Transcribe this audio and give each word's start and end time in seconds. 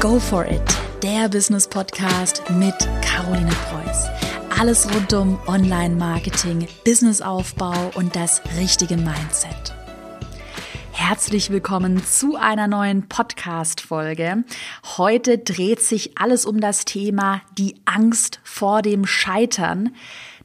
Go 0.00 0.18
for 0.18 0.46
it, 0.46 0.62
der 1.02 1.28
Business 1.28 1.68
Podcast 1.68 2.42
mit 2.52 2.74
Caroline 3.02 3.50
Preuß. 3.68 4.06
Alles 4.58 4.88
rund 4.94 5.12
um 5.12 5.38
Online-Marketing, 5.46 6.66
Businessaufbau 6.86 7.90
und 7.96 8.16
das 8.16 8.40
richtige 8.58 8.96
Mindset. 8.96 9.74
Herzlich 10.92 11.50
willkommen 11.50 12.02
zu 12.02 12.36
einer 12.36 12.66
neuen 12.66 13.10
Podcast-Folge. 13.10 14.44
Heute 14.96 15.36
dreht 15.36 15.82
sich 15.82 16.16
alles 16.16 16.46
um 16.46 16.62
das 16.62 16.86
Thema 16.86 17.42
die 17.58 17.74
Angst 17.84 18.40
vor 18.42 18.80
dem 18.80 19.04
Scheitern. 19.04 19.94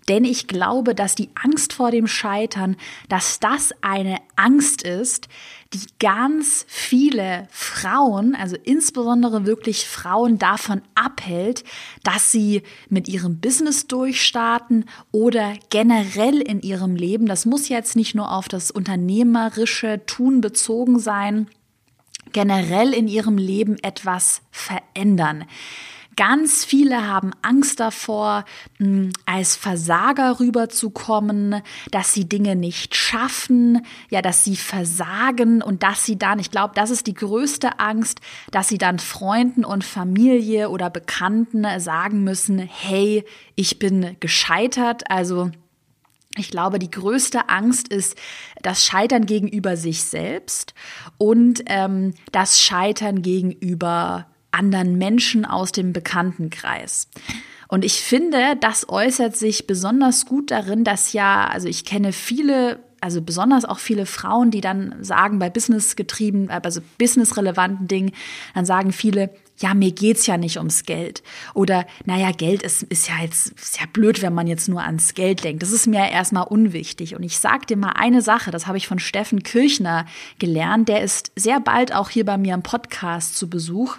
Denn 0.08 0.24
ich 0.24 0.48
glaube, 0.48 0.94
dass 0.94 1.16
die 1.16 1.30
Angst 1.34 1.74
vor 1.74 1.90
dem 1.90 2.06
Scheitern, 2.06 2.78
dass 3.10 3.40
das 3.40 3.72
eine 3.82 4.18
Angst 4.36 4.84
ist, 4.84 5.28
die 5.74 5.88
ganz 6.00 6.64
viele 6.68 7.48
Frauen, 7.50 8.36
also 8.36 8.56
insbesondere 8.64 9.48
wirklich 9.48 9.88
Frauen 9.88 10.38
davon 10.38 10.84
abhält, 10.94 11.64
dass 12.04 12.32
sie 12.32 12.62
mit 12.88 13.08
ihrem 13.08 13.40
Business 13.40 13.88
durchstarten 13.88 14.86
oder 15.12 15.54
generell 15.72 16.40
in 16.40 16.62
ihrem 16.62 16.96
Leben. 16.96 17.26
Das 17.26 17.48
muss 17.48 17.68
jetzt 17.68 17.96
nicht 17.96 18.14
nur 18.14 18.32
auf 18.32 18.48
das 18.48 18.70
unternehmerische 18.70 20.06
Tun 20.06 20.40
bezogen 20.40 21.00
sein, 21.00 21.48
generell 22.32 22.94
in 22.94 23.08
ihrem 23.08 23.38
Leben 23.40 23.78
etwas 23.82 24.42
verändern. 24.52 25.46
Ganz 26.16 26.64
viele 26.64 27.08
haben 27.08 27.32
Angst 27.42 27.80
davor, 27.80 28.46
hm, 28.78 29.12
als 29.26 29.56
Versager 29.56 30.40
rüberzukommen, 30.40 31.62
dass 31.92 32.14
sie 32.14 32.30
Dinge 32.30 32.56
nicht 32.56 32.96
schaffen, 32.96 33.86
ja, 34.10 34.22
dass 34.22 34.44
sie 34.44 34.56
versagen 34.56 35.62
und 35.62 35.84
dass 35.84 36.06
sie 36.06 36.18
dann, 36.18 36.40
ich 36.40 36.52
glaube, 36.52 36.74
das 36.76 36.90
ist 36.90 37.08
die 37.08 37.14
größte 37.14 37.80
Angst, 37.80 38.22
dass 38.52 38.70
sie 38.70 38.78
dann 38.78 39.00
Freunden 39.00 39.66
und 39.66 39.84
Familie 39.84 40.70
oder 40.70 40.90
Bekannten 40.90 41.66
sagen 41.80 42.24
müssen, 42.24 42.60
hey, 42.60 43.26
ich 43.56 43.80
bin 43.80 44.16
gescheitert, 44.20 45.10
also 45.10 45.52
ich 46.38 46.50
glaube, 46.50 46.80
die 46.80 46.92
größte 46.92 47.50
Angst 47.50 47.88
ist 47.88 48.18
das 48.62 48.86
Scheitern 48.86 49.26
gegenüber 49.26 49.78
sich 49.78 50.04
selbst 50.04 50.74
und 51.18 51.64
ähm, 51.68 52.14
das 52.32 52.62
Scheitern 52.62 53.22
gegenüber 53.22 54.28
anderen 54.56 54.98
Menschen 54.98 55.46
aus 55.46 55.72
dem 55.72 55.94
Bekanntenkreis. 55.94 57.08
Und 57.68 57.84
ich 57.84 58.02
finde, 58.02 58.56
das 58.60 58.90
äußert 58.90 59.36
sich 59.36 59.68
besonders 59.68 60.26
gut 60.26 60.52
darin, 60.52 60.84
dass 60.84 61.14
ja, 61.14 61.48
also 61.48 61.68
ich 61.68 61.84
kenne 61.84 62.14
viele, 62.14 62.80
also 63.02 63.22
besonders 63.22 63.66
auch 63.66 63.80
viele 63.80 64.06
Frauen, 64.06 64.52
die 64.52 64.62
dann 64.62 64.96
sagen, 65.04 65.40
bei 65.40 65.50
Business 65.50 65.96
getrieben, 65.96 66.50
also 66.50 66.82
businessrelevanten 66.98 67.88
Dingen, 67.88 68.12
dann 68.54 68.66
sagen 68.66 68.92
viele, 68.92 69.32
ja, 69.58 69.74
mir 69.74 69.92
geht's 69.92 70.28
ja 70.28 70.38
nicht 70.38 70.58
ums 70.58 70.84
Geld. 70.84 71.24
Oder, 71.54 71.86
naja, 72.04 72.32
Geld 72.32 72.62
ist, 72.62 72.84
ist 72.84 73.08
ja 73.08 73.16
jetzt, 73.22 73.52
ist 73.52 73.80
ja 73.80 73.86
blöd, 73.92 74.22
wenn 74.22 74.34
man 74.34 74.48
jetzt 74.48 74.68
nur 74.68 74.84
ans 74.84 75.14
Geld 75.14 75.44
denkt. 75.44 75.64
Das 75.64 75.72
ist 75.72 75.88
mir 75.88 76.00
ja 76.00 76.08
erstmal 76.08 76.46
unwichtig. 76.46 77.16
Und 77.16 77.24
ich 77.24 77.40
sag 77.40 77.66
dir 77.68 77.78
mal 77.78 77.92
eine 77.92 78.22
Sache, 78.22 78.52
das 78.52 78.68
habe 78.68 78.78
ich 78.78 78.88
von 78.88 79.00
Steffen 79.00 79.44
Kirchner 79.44 80.06
gelernt. 80.40 80.90
Der 80.90 81.02
ist 81.02 81.32
sehr 81.36 81.62
bald 81.62 81.96
auch 81.96 82.10
hier 82.10 82.26
bei 82.26 82.38
mir 82.38 82.54
im 82.54 82.64
Podcast 82.64 83.38
zu 83.38 83.50
Besuch. 83.50 83.98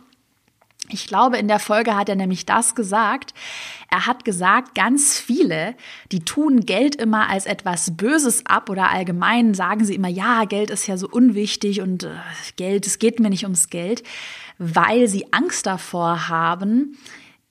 Ich 0.91 1.07
glaube, 1.07 1.37
in 1.39 1.49
der 1.49 1.59
Folge 1.59 1.97
hat 1.97 2.09
er 2.09 2.17
nämlich 2.17 2.47
das 2.47 2.75
gesagt. 2.75 3.35
Er 3.91 4.07
hat 4.07 4.25
gesagt, 4.25 4.75
ganz 4.75 5.19
viele, 5.19 5.75
die 6.13 6.21
tun 6.21 6.61
Geld 6.61 6.97
immer 6.97 7.29
als 7.29 7.47
etwas 7.47 7.97
Böses 7.97 8.47
ab 8.47 8.71
oder 8.71 8.91
allgemein 8.91 9.55
sagen 9.55 9.85
sie 9.85 9.95
immer, 9.95 10.09
ja, 10.09 10.45
Geld 10.45 10.71
ist 10.71 10.87
ja 10.87 10.97
so 10.97 11.09
unwichtig 11.09 11.81
und 11.81 12.05
äh, 12.05 12.15
Geld, 12.57 12.87
es 12.87 12.99
geht 12.99 13.21
mir 13.21 13.31
nicht 13.31 13.45
ums 13.45 13.71
Geld, 13.71 14.03
weil 14.59 15.09
sie 15.09 15.33
Angst 15.33 15.67
davor 15.67 16.29
haben, 16.29 16.97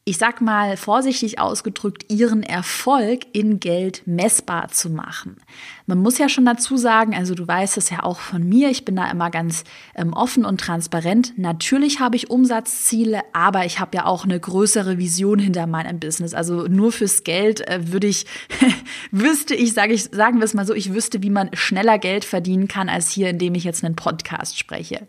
ich 0.08 0.20
sag 0.20 0.40
mal 0.40 0.78
vorsichtig 0.78 1.40
ausgedrückt, 1.40 2.12
ihren 2.12 2.44
Erfolg 2.44 3.26
in 3.34 3.60
Geld 3.60 4.04
messbar 4.06 4.70
zu 4.70 4.92
machen. 4.92 5.38
Man 5.88 6.00
muss 6.00 6.18
ja 6.18 6.30
schon 6.30 6.46
dazu 6.46 6.78
sagen, 6.78 7.14
also 7.14 7.36
du 7.36 7.48
weißt 7.48 7.78
es 7.78 7.92
ja 7.92 8.02
auch 8.02 8.20
von 8.20 8.48
mir, 8.48 8.70
ich 8.72 8.86
bin 8.86 8.96
da 8.96 9.10
immer 9.12 9.30
ganz 9.30 9.64
ähm, 9.94 10.14
offen 10.14 10.44
und 10.44 10.60
transparent. 10.60 11.38
Natürlich 11.38 12.00
habe 12.00 12.16
ich 12.16 12.32
Umsatzziele, 12.32 13.22
aber 13.34 13.66
ich 13.66 13.80
habe 13.80 13.96
ja 13.98 14.06
auch 14.06 14.24
eine 14.24 14.40
größere 14.40 14.98
Vision 14.98 15.38
hinter 15.38 15.68
meinem 15.68 16.00
Business. 16.00 16.34
Also 16.34 16.68
nur 16.68 16.92
fürs 16.92 17.24
Geld 17.24 17.68
äh, 17.68 17.92
würde 17.92 18.08
ich, 18.08 18.26
wüsste 19.12 19.54
ich, 19.54 19.74
sage 19.74 19.94
ich, 19.94 20.06
sagen 20.06 20.40
wir 20.40 20.46
es 20.46 20.56
mal 20.56 20.66
so, 20.66 20.74
ich 20.74 20.92
wüsste, 20.92 21.22
wie 21.22 21.30
man 21.30 21.52
schneller 21.54 22.00
Geld 22.00 22.26
verdienen 22.26 22.68
kann, 22.68 22.90
als 22.90 23.12
hier, 23.12 23.30
indem 23.30 23.54
ich 23.54 23.64
jetzt 23.64 23.86
einen 23.86 23.96
Podcast 23.96 24.58
spreche. 24.58 25.08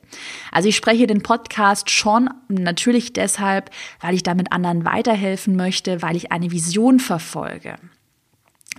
Also 0.53 0.69
ich 0.69 0.77
spreche 0.77 1.07
den 1.07 1.23
Podcast 1.23 1.91
schon 1.91 2.29
natürlich 2.49 3.15
deshalb, 3.15 3.71
weil 4.01 4.15
ich 4.15 4.23
damit 4.23 4.53
anderen 4.53 4.85
weiterhelfen 4.85 5.57
möchte, 5.57 6.03
weil 6.03 6.17
ich 6.17 6.33
eine 6.33 6.51
Vision 6.51 7.01
verfolge 7.01 7.77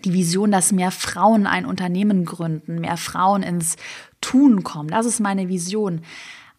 die 0.06 0.14
Vision, 0.14 0.52
dass 0.52 0.72
mehr 0.72 0.92
Frauen 0.92 1.48
ein 1.48 1.66
Unternehmen 1.66 2.26
gründen, 2.26 2.80
mehr 2.80 2.98
Frauen 2.98 3.44
ins 3.44 3.76
Tun 4.22 4.64
kommen. 4.64 4.90
Das 4.90 5.06
ist 5.06 5.20
meine 5.20 5.50
Vision. 5.50 6.02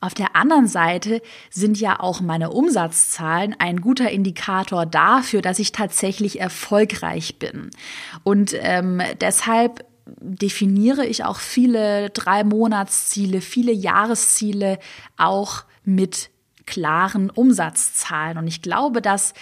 Auf 0.01 0.15
der 0.15 0.37
anderen 0.37 0.69
Seite 0.69 1.21
sind 1.51 1.81
ja 1.81 1.99
auch 1.99 2.21
meine 2.21 2.51
Umsatzzahlen 2.51 3.57
ein 3.59 3.81
guter 3.81 4.11
Indikator 4.11 4.87
dafür, 4.87 5.43
dass 5.43 5.59
ich 5.59 5.73
tatsächlich 5.73 6.41
erfolgreich 6.41 7.41
bin. 7.41 7.71
Und 8.23 8.55
ähm, 8.61 9.03
deshalb 9.21 9.85
definiere 10.21 11.05
ich 11.05 11.25
auch 11.25 11.39
viele 11.39 12.11
drei 12.11 12.45
Monatsziele, 12.45 13.41
viele 13.41 13.73
Jahresziele 13.73 14.79
auch 15.17 15.65
mit 15.85 16.31
klaren 16.69 17.31
Umsatzzahlen. 17.31 18.37
Und 18.37 18.47
ich 18.47 18.61
glaube, 18.61 19.01
dass 19.01 19.33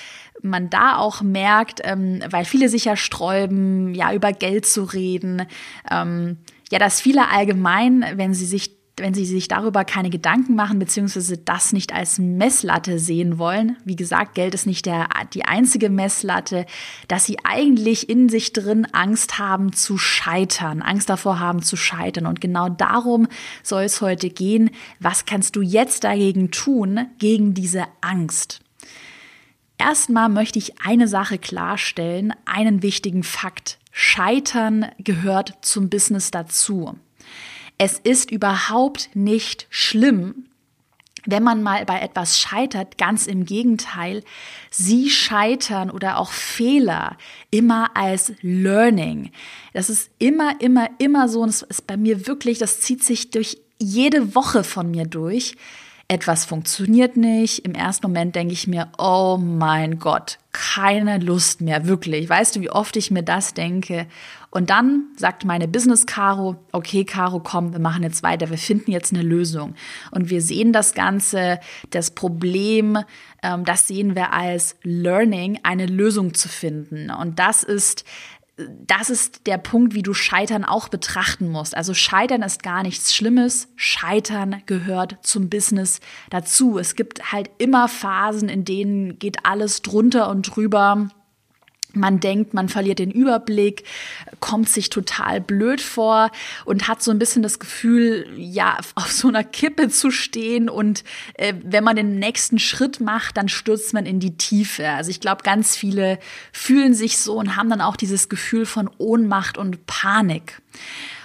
man 0.42 0.70
da 0.70 0.96
auch 0.96 1.22
merkt, 1.22 1.80
ähm, 1.82 2.22
weil 2.30 2.44
viele 2.44 2.68
sich 2.68 2.84
ja 2.84 2.96
sträuben, 2.96 3.94
ja, 3.94 4.12
über 4.12 4.32
Geld 4.32 4.64
zu 4.64 4.84
reden, 4.84 5.42
ähm, 5.90 6.38
ja, 6.70 6.78
dass 6.78 7.00
viele 7.00 7.28
allgemein, 7.28 8.04
wenn 8.14 8.32
sie 8.32 8.46
sich 8.46 8.75
wenn 8.98 9.12
sie 9.12 9.26
sich 9.26 9.46
darüber 9.48 9.84
keine 9.84 10.08
Gedanken 10.08 10.54
machen, 10.54 10.78
beziehungsweise 10.78 11.36
das 11.36 11.72
nicht 11.72 11.92
als 11.92 12.18
Messlatte 12.18 12.98
sehen 12.98 13.38
wollen, 13.38 13.76
wie 13.84 13.96
gesagt, 13.96 14.34
Geld 14.34 14.54
ist 14.54 14.66
nicht 14.66 14.86
der, 14.86 15.08
die 15.34 15.44
einzige 15.44 15.90
Messlatte, 15.90 16.64
dass 17.06 17.26
sie 17.26 17.36
eigentlich 17.44 18.08
in 18.08 18.30
sich 18.30 18.54
drin 18.54 18.86
Angst 18.92 19.38
haben 19.38 19.74
zu 19.74 19.98
scheitern, 19.98 20.80
Angst 20.80 21.10
davor 21.10 21.40
haben 21.40 21.62
zu 21.62 21.76
scheitern. 21.76 22.26
Und 22.26 22.40
genau 22.40 22.70
darum 22.70 23.28
soll 23.62 23.82
es 23.82 24.00
heute 24.00 24.30
gehen. 24.30 24.70
Was 24.98 25.26
kannst 25.26 25.56
du 25.56 25.60
jetzt 25.60 26.04
dagegen 26.04 26.50
tun, 26.50 27.06
gegen 27.18 27.52
diese 27.52 27.84
Angst? 28.00 28.60
Erstmal 29.78 30.30
möchte 30.30 30.58
ich 30.58 30.80
eine 30.80 31.06
Sache 31.06 31.36
klarstellen, 31.36 32.32
einen 32.46 32.82
wichtigen 32.82 33.22
Fakt. 33.22 33.78
Scheitern 33.92 34.86
gehört 34.98 35.58
zum 35.60 35.90
Business 35.90 36.30
dazu. 36.30 36.96
Es 37.78 37.98
ist 37.98 38.30
überhaupt 38.30 39.10
nicht 39.14 39.66
schlimm, 39.70 40.46
wenn 41.26 41.42
man 41.42 41.62
mal 41.62 41.84
bei 41.84 42.00
etwas 42.00 42.38
scheitert, 42.38 42.98
ganz 42.98 43.26
im 43.26 43.44
Gegenteil, 43.44 44.22
sie 44.70 45.10
scheitern 45.10 45.90
oder 45.90 46.18
auch 46.18 46.30
Fehler 46.30 47.16
immer 47.50 47.96
als 47.96 48.32
Learning. 48.42 49.32
Das 49.72 49.90
ist 49.90 50.10
immer, 50.18 50.60
immer, 50.60 50.88
immer 50.98 51.28
so, 51.28 51.42
und 51.42 51.48
es 51.48 51.62
ist 51.62 51.86
bei 51.86 51.96
mir 51.96 52.26
wirklich, 52.26 52.58
das 52.58 52.80
zieht 52.80 53.02
sich 53.02 53.30
durch 53.30 53.58
jede 53.78 54.34
Woche 54.34 54.64
von 54.64 54.90
mir 54.90 55.04
durch 55.04 55.56
etwas 56.08 56.44
funktioniert 56.44 57.16
nicht. 57.16 57.64
Im 57.64 57.74
ersten 57.74 58.06
Moment 58.06 58.36
denke 58.36 58.52
ich 58.52 58.66
mir, 58.66 58.88
oh 58.96 59.38
mein 59.40 59.98
Gott, 59.98 60.38
keine 60.52 61.18
Lust 61.18 61.60
mehr, 61.60 61.86
wirklich. 61.86 62.28
Weißt 62.28 62.56
du, 62.56 62.60
wie 62.60 62.70
oft 62.70 62.96
ich 62.96 63.10
mir 63.10 63.22
das 63.22 63.54
denke? 63.54 64.06
Und 64.56 64.70
dann 64.70 65.08
sagt 65.18 65.44
meine 65.44 65.68
Business 65.68 66.06
Caro, 66.06 66.56
okay, 66.72 67.04
Caro, 67.04 67.40
komm, 67.40 67.74
wir 67.74 67.78
machen 67.78 68.02
jetzt 68.02 68.22
weiter, 68.22 68.48
wir 68.48 68.56
finden 68.56 68.90
jetzt 68.90 69.12
eine 69.12 69.20
Lösung. 69.20 69.74
Und 70.12 70.30
wir 70.30 70.40
sehen 70.40 70.72
das 70.72 70.94
Ganze, 70.94 71.60
das 71.90 72.12
Problem, 72.12 72.96
ähm, 73.42 73.66
das 73.66 73.86
sehen 73.86 74.16
wir 74.16 74.32
als 74.32 74.76
Learning, 74.82 75.60
eine 75.62 75.84
Lösung 75.84 76.32
zu 76.32 76.48
finden. 76.48 77.10
Und 77.10 77.38
das 77.38 77.64
ist 77.64 78.04
das 78.86 79.10
ist 79.10 79.46
der 79.46 79.58
Punkt, 79.58 79.92
wie 79.92 80.02
du 80.02 80.14
Scheitern 80.14 80.64
auch 80.64 80.88
betrachten 80.88 81.50
musst. 81.50 81.76
Also 81.76 81.92
Scheitern 81.92 82.40
ist 82.40 82.62
gar 82.62 82.82
nichts 82.82 83.14
Schlimmes. 83.14 83.68
Scheitern 83.76 84.62
gehört 84.64 85.18
zum 85.20 85.50
Business 85.50 86.00
dazu. 86.30 86.78
Es 86.78 86.94
gibt 86.94 87.32
halt 87.32 87.50
immer 87.58 87.86
Phasen, 87.88 88.48
in 88.48 88.64
denen 88.64 89.18
geht 89.18 89.44
alles 89.44 89.82
drunter 89.82 90.30
und 90.30 90.56
drüber. 90.56 91.08
Man 91.96 92.20
denkt, 92.20 92.54
man 92.54 92.68
verliert 92.68 92.98
den 92.98 93.10
Überblick, 93.10 93.84
kommt 94.40 94.68
sich 94.68 94.90
total 94.90 95.40
blöd 95.40 95.80
vor 95.80 96.30
und 96.64 96.88
hat 96.88 97.02
so 97.02 97.10
ein 97.10 97.18
bisschen 97.18 97.42
das 97.42 97.58
Gefühl, 97.58 98.26
ja, 98.36 98.78
auf 98.94 99.10
so 99.10 99.28
einer 99.28 99.44
Kippe 99.44 99.88
zu 99.88 100.10
stehen 100.10 100.68
und 100.68 101.04
äh, 101.34 101.54
wenn 101.62 101.84
man 101.84 101.96
den 101.96 102.18
nächsten 102.18 102.58
Schritt 102.58 103.00
macht, 103.00 103.36
dann 103.36 103.48
stürzt 103.48 103.92
man 103.92 104.06
in 104.06 104.20
die 104.20 104.36
Tiefe. 104.36 104.88
Also 104.90 105.10
ich 105.10 105.20
glaube, 105.20 105.42
ganz 105.42 105.76
viele 105.76 106.18
fühlen 106.52 106.94
sich 106.94 107.18
so 107.18 107.34
und 107.34 107.56
haben 107.56 107.70
dann 107.70 107.80
auch 107.80 107.96
dieses 107.96 108.28
Gefühl 108.28 108.66
von 108.66 108.90
Ohnmacht 108.98 109.58
und 109.58 109.86
Panik. 109.86 110.60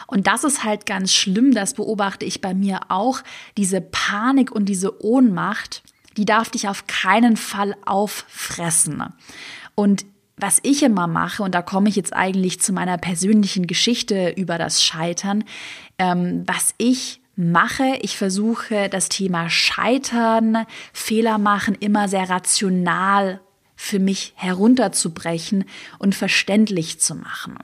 Und 0.08 0.28
das 0.28 0.44
ist 0.44 0.64
halt 0.64 0.86
ganz 0.86 1.14
schlimm, 1.14 1.54
das 1.54 1.74
beobachte 1.74 2.26
ich 2.26 2.42
bei 2.42 2.54
mir 2.54 2.82
auch, 2.90 3.22
diese 3.58 3.80
Panik 3.80 4.52
und 4.52 4.66
diese 4.66 5.04
Ohnmacht 5.04 5.84
die 6.18 6.26
darf 6.26 6.50
dich 6.50 6.68
auf 6.68 6.88
keinen 6.88 7.38
Fall 7.38 7.76
auffressen. 7.86 9.04
Und 9.76 10.06
was 10.42 10.60
ich 10.64 10.84
immer 10.84 11.08
mache, 11.08 11.44
und 11.44 11.56
da 11.56 11.62
komme 11.62 11.88
ich 11.88 11.96
jetzt 11.96 12.14
eigentlich 12.14 12.60
zu 12.60 12.74
meiner 12.74 12.98
persönlichen 12.98 13.68
Geschichte 13.68 14.34
über 14.36 14.58
das 14.58 14.84
Scheitern, 14.84 15.44
ähm, 16.00 16.44
was 16.48 16.74
ich 16.78 17.22
mache, 17.36 17.98
ich 18.02 18.18
versuche 18.18 18.90
das 18.90 19.08
Thema 19.08 19.50
Scheitern, 19.50 20.66
Fehler 20.94 21.38
machen 21.38 21.76
immer 21.76 22.08
sehr 22.08 22.30
rational 22.30 23.40
für 23.76 24.00
mich 24.00 24.34
herunterzubrechen 24.36 25.66
und 25.98 26.14
verständlich 26.14 27.00
zu 27.00 27.16
machen. 27.16 27.58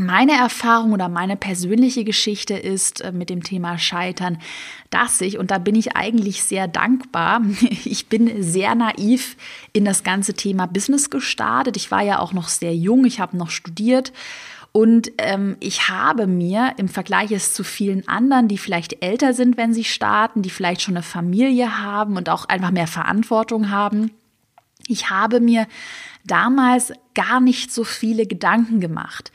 Meine 0.00 0.32
Erfahrung 0.32 0.92
oder 0.92 1.10
meine 1.10 1.36
persönliche 1.36 2.04
Geschichte 2.04 2.54
ist 2.54 3.02
äh, 3.02 3.12
mit 3.12 3.28
dem 3.28 3.42
Thema 3.42 3.76
Scheitern, 3.76 4.38
dass 4.88 5.20
ich, 5.20 5.36
und 5.36 5.50
da 5.50 5.58
bin 5.58 5.74
ich 5.74 5.94
eigentlich 5.94 6.42
sehr 6.42 6.68
dankbar, 6.68 7.42
ich 7.84 8.08
bin 8.08 8.42
sehr 8.42 8.74
naiv 8.74 9.36
in 9.74 9.84
das 9.84 10.02
ganze 10.02 10.32
Thema 10.32 10.64
Business 10.64 11.10
gestartet. 11.10 11.76
Ich 11.76 11.90
war 11.90 12.00
ja 12.00 12.18
auch 12.18 12.32
noch 12.32 12.48
sehr 12.48 12.74
jung, 12.74 13.04
ich 13.04 13.20
habe 13.20 13.36
noch 13.36 13.50
studiert 13.50 14.14
und 14.72 15.12
ähm, 15.18 15.58
ich 15.60 15.90
habe 15.90 16.26
mir 16.26 16.72
im 16.78 16.88
Vergleich 16.88 17.38
zu 17.52 17.62
vielen 17.62 18.08
anderen, 18.08 18.48
die 18.48 18.56
vielleicht 18.56 19.04
älter 19.04 19.34
sind, 19.34 19.58
wenn 19.58 19.74
sie 19.74 19.84
starten, 19.84 20.40
die 20.40 20.48
vielleicht 20.48 20.80
schon 20.80 20.96
eine 20.96 21.02
Familie 21.02 21.78
haben 21.82 22.16
und 22.16 22.30
auch 22.30 22.46
einfach 22.46 22.70
mehr 22.70 22.86
Verantwortung 22.86 23.68
haben, 23.68 24.12
ich 24.86 25.10
habe 25.10 25.40
mir 25.40 25.66
damals 26.24 26.94
gar 27.14 27.40
nicht 27.40 27.70
so 27.70 27.84
viele 27.84 28.26
Gedanken 28.26 28.80
gemacht. 28.80 29.30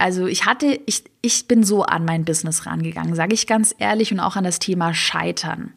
Also 0.00 0.26
ich 0.26 0.46
hatte, 0.46 0.80
ich, 0.86 1.04
ich 1.20 1.46
bin 1.46 1.62
so 1.62 1.82
an 1.82 2.06
mein 2.06 2.24
Business 2.24 2.64
rangegangen, 2.64 3.14
sage 3.14 3.34
ich 3.34 3.46
ganz 3.46 3.74
ehrlich, 3.78 4.10
und 4.12 4.20
auch 4.20 4.34
an 4.34 4.44
das 4.44 4.58
Thema 4.58 4.94
Scheitern. 4.94 5.74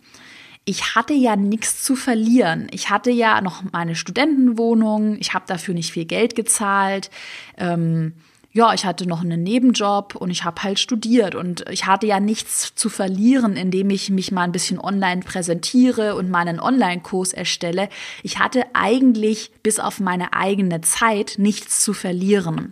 Ich 0.63 0.95
hatte 0.95 1.13
ja 1.13 1.35
nichts 1.35 1.83
zu 1.83 1.97
verlieren. 1.97 2.67
Ich 2.71 2.89
hatte 2.89 3.11
ja 3.11 3.41
noch 3.41 3.63
meine 3.73 3.95
Studentenwohnung, 3.95 5.17
ich 5.19 5.33
habe 5.33 5.43
dafür 5.45 5.73
nicht 5.73 5.91
viel 5.91 6.05
Geld 6.05 6.35
gezahlt. 6.35 7.09
Ähm, 7.57 8.13
ja, 8.53 8.73
ich 8.73 8.85
hatte 8.85 9.05
noch 9.07 9.21
einen 9.23 9.43
Nebenjob 9.43 10.15
und 10.15 10.29
ich 10.29 10.45
habe 10.45 10.63
halt 10.63 10.79
studiert 10.79 11.35
und 11.35 11.69
ich 11.69 11.85
hatte 11.85 12.07
ja 12.07 12.21
nichts 12.21 12.73
zu 12.75 12.87
verlieren, 12.87 13.57
indem 13.57 13.89
ich 13.89 14.09
mich 14.09 14.31
mal 14.31 14.43
ein 14.43 14.53
bisschen 14.53 14.79
online 14.79 15.21
präsentiere 15.21 16.15
und 16.15 16.29
meinen 16.29 16.61
Online-Kurs 16.61 17.33
erstelle. 17.33 17.89
Ich 18.21 18.39
hatte 18.39 18.63
eigentlich 18.73 19.51
bis 19.63 19.79
auf 19.79 19.99
meine 19.99 20.31
eigene 20.31 20.79
Zeit 20.79 21.35
nichts 21.39 21.83
zu 21.83 21.93
verlieren. 21.93 22.71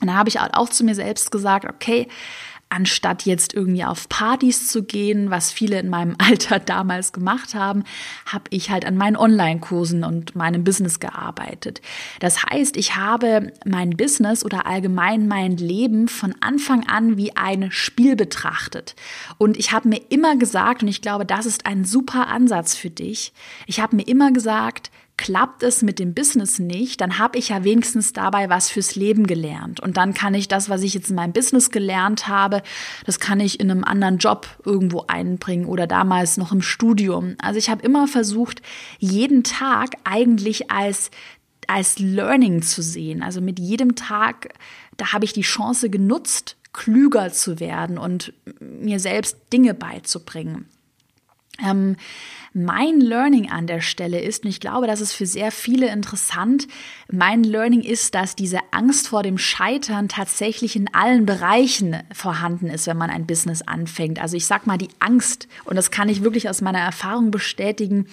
Und 0.00 0.08
da 0.08 0.14
habe 0.14 0.28
ich 0.28 0.38
auch 0.38 0.68
zu 0.68 0.84
mir 0.84 0.94
selbst 0.94 1.30
gesagt, 1.30 1.64
okay, 1.64 2.08
anstatt 2.68 3.24
jetzt 3.24 3.54
irgendwie 3.54 3.84
auf 3.84 4.08
Partys 4.08 4.66
zu 4.66 4.82
gehen, 4.82 5.30
was 5.30 5.52
viele 5.52 5.78
in 5.78 5.88
meinem 5.88 6.16
Alter 6.18 6.58
damals 6.58 7.12
gemacht 7.12 7.54
haben, 7.54 7.84
habe 8.26 8.44
ich 8.50 8.70
halt 8.70 8.84
an 8.84 8.96
meinen 8.96 9.16
Online-Kursen 9.16 10.04
und 10.04 10.34
meinem 10.34 10.64
Business 10.64 10.98
gearbeitet. 10.98 11.80
Das 12.20 12.42
heißt, 12.44 12.76
ich 12.76 12.96
habe 12.96 13.52
mein 13.64 13.90
Business 13.90 14.44
oder 14.44 14.66
allgemein 14.66 15.28
mein 15.28 15.56
Leben 15.56 16.08
von 16.08 16.34
Anfang 16.40 16.88
an 16.88 17.16
wie 17.16 17.36
ein 17.36 17.70
Spiel 17.70 18.16
betrachtet. 18.16 18.96
Und 19.38 19.56
ich 19.56 19.72
habe 19.72 19.88
mir 19.88 20.00
immer 20.08 20.36
gesagt, 20.36 20.82
und 20.82 20.88
ich 20.88 21.02
glaube, 21.02 21.24
das 21.24 21.46
ist 21.46 21.66
ein 21.66 21.84
super 21.84 22.26
Ansatz 22.26 22.74
für 22.74 22.90
dich, 22.90 23.32
ich 23.66 23.80
habe 23.80 23.96
mir 23.96 24.06
immer 24.06 24.32
gesagt, 24.32 24.90
klappt 25.16 25.62
es 25.62 25.82
mit 25.82 25.98
dem 25.98 26.12
Business 26.12 26.58
nicht, 26.58 27.00
dann 27.00 27.18
habe 27.18 27.38
ich 27.38 27.48
ja 27.48 27.64
wenigstens 27.64 28.12
dabei 28.12 28.50
was 28.50 28.70
fürs 28.70 28.96
Leben 28.96 29.26
gelernt. 29.26 29.80
Und 29.80 29.96
dann 29.96 30.12
kann 30.12 30.34
ich 30.34 30.46
das, 30.46 30.68
was 30.68 30.82
ich 30.82 30.94
jetzt 30.94 31.08
in 31.08 31.16
meinem 31.16 31.32
Business 31.32 31.70
gelernt 31.70 32.28
habe, 32.28 32.62
das 33.06 33.18
kann 33.18 33.40
ich 33.40 33.58
in 33.58 33.70
einem 33.70 33.84
anderen 33.84 34.18
Job 34.18 34.46
irgendwo 34.64 35.04
einbringen 35.06 35.66
oder 35.66 35.86
damals 35.86 36.36
noch 36.36 36.52
im 36.52 36.60
Studium. 36.60 37.36
Also 37.38 37.58
ich 37.58 37.70
habe 37.70 37.82
immer 37.82 38.08
versucht, 38.08 38.60
jeden 38.98 39.42
Tag 39.42 39.94
eigentlich 40.04 40.70
als 40.70 41.10
als 41.68 41.98
Learning 41.98 42.62
zu 42.62 42.80
sehen. 42.80 43.24
Also 43.24 43.40
mit 43.40 43.58
jedem 43.58 43.96
Tag, 43.96 44.54
da 44.96 45.12
habe 45.12 45.24
ich 45.24 45.32
die 45.32 45.42
Chance 45.42 45.90
genutzt, 45.90 46.56
klüger 46.72 47.32
zu 47.32 47.58
werden 47.58 47.98
und 47.98 48.32
mir 48.60 49.00
selbst 49.00 49.36
Dinge 49.52 49.74
beizubringen. 49.74 50.68
Ähm, 51.64 51.96
mein 52.58 53.02
Learning 53.02 53.50
an 53.50 53.66
der 53.66 53.82
Stelle 53.82 54.18
ist, 54.18 54.44
und 54.44 54.48
ich 54.48 54.60
glaube, 54.60 54.86
das 54.86 55.02
ist 55.02 55.12
für 55.12 55.26
sehr 55.26 55.52
viele 55.52 55.90
interessant, 55.90 56.66
mein 57.12 57.44
Learning 57.44 57.82
ist, 57.82 58.14
dass 58.14 58.34
diese 58.34 58.60
Angst 58.70 59.08
vor 59.08 59.22
dem 59.22 59.36
Scheitern 59.36 60.08
tatsächlich 60.08 60.74
in 60.74 60.92
allen 60.94 61.26
Bereichen 61.26 62.02
vorhanden 62.14 62.68
ist, 62.68 62.86
wenn 62.86 62.96
man 62.96 63.10
ein 63.10 63.26
Business 63.26 63.60
anfängt. 63.60 64.22
Also 64.22 64.38
ich 64.38 64.46
sag 64.46 64.66
mal, 64.66 64.78
die 64.78 64.88
Angst, 65.00 65.48
und 65.64 65.76
das 65.76 65.90
kann 65.90 66.08
ich 66.08 66.22
wirklich 66.22 66.48
aus 66.48 66.62
meiner 66.62 66.78
Erfahrung 66.78 67.30
bestätigen, 67.30 68.06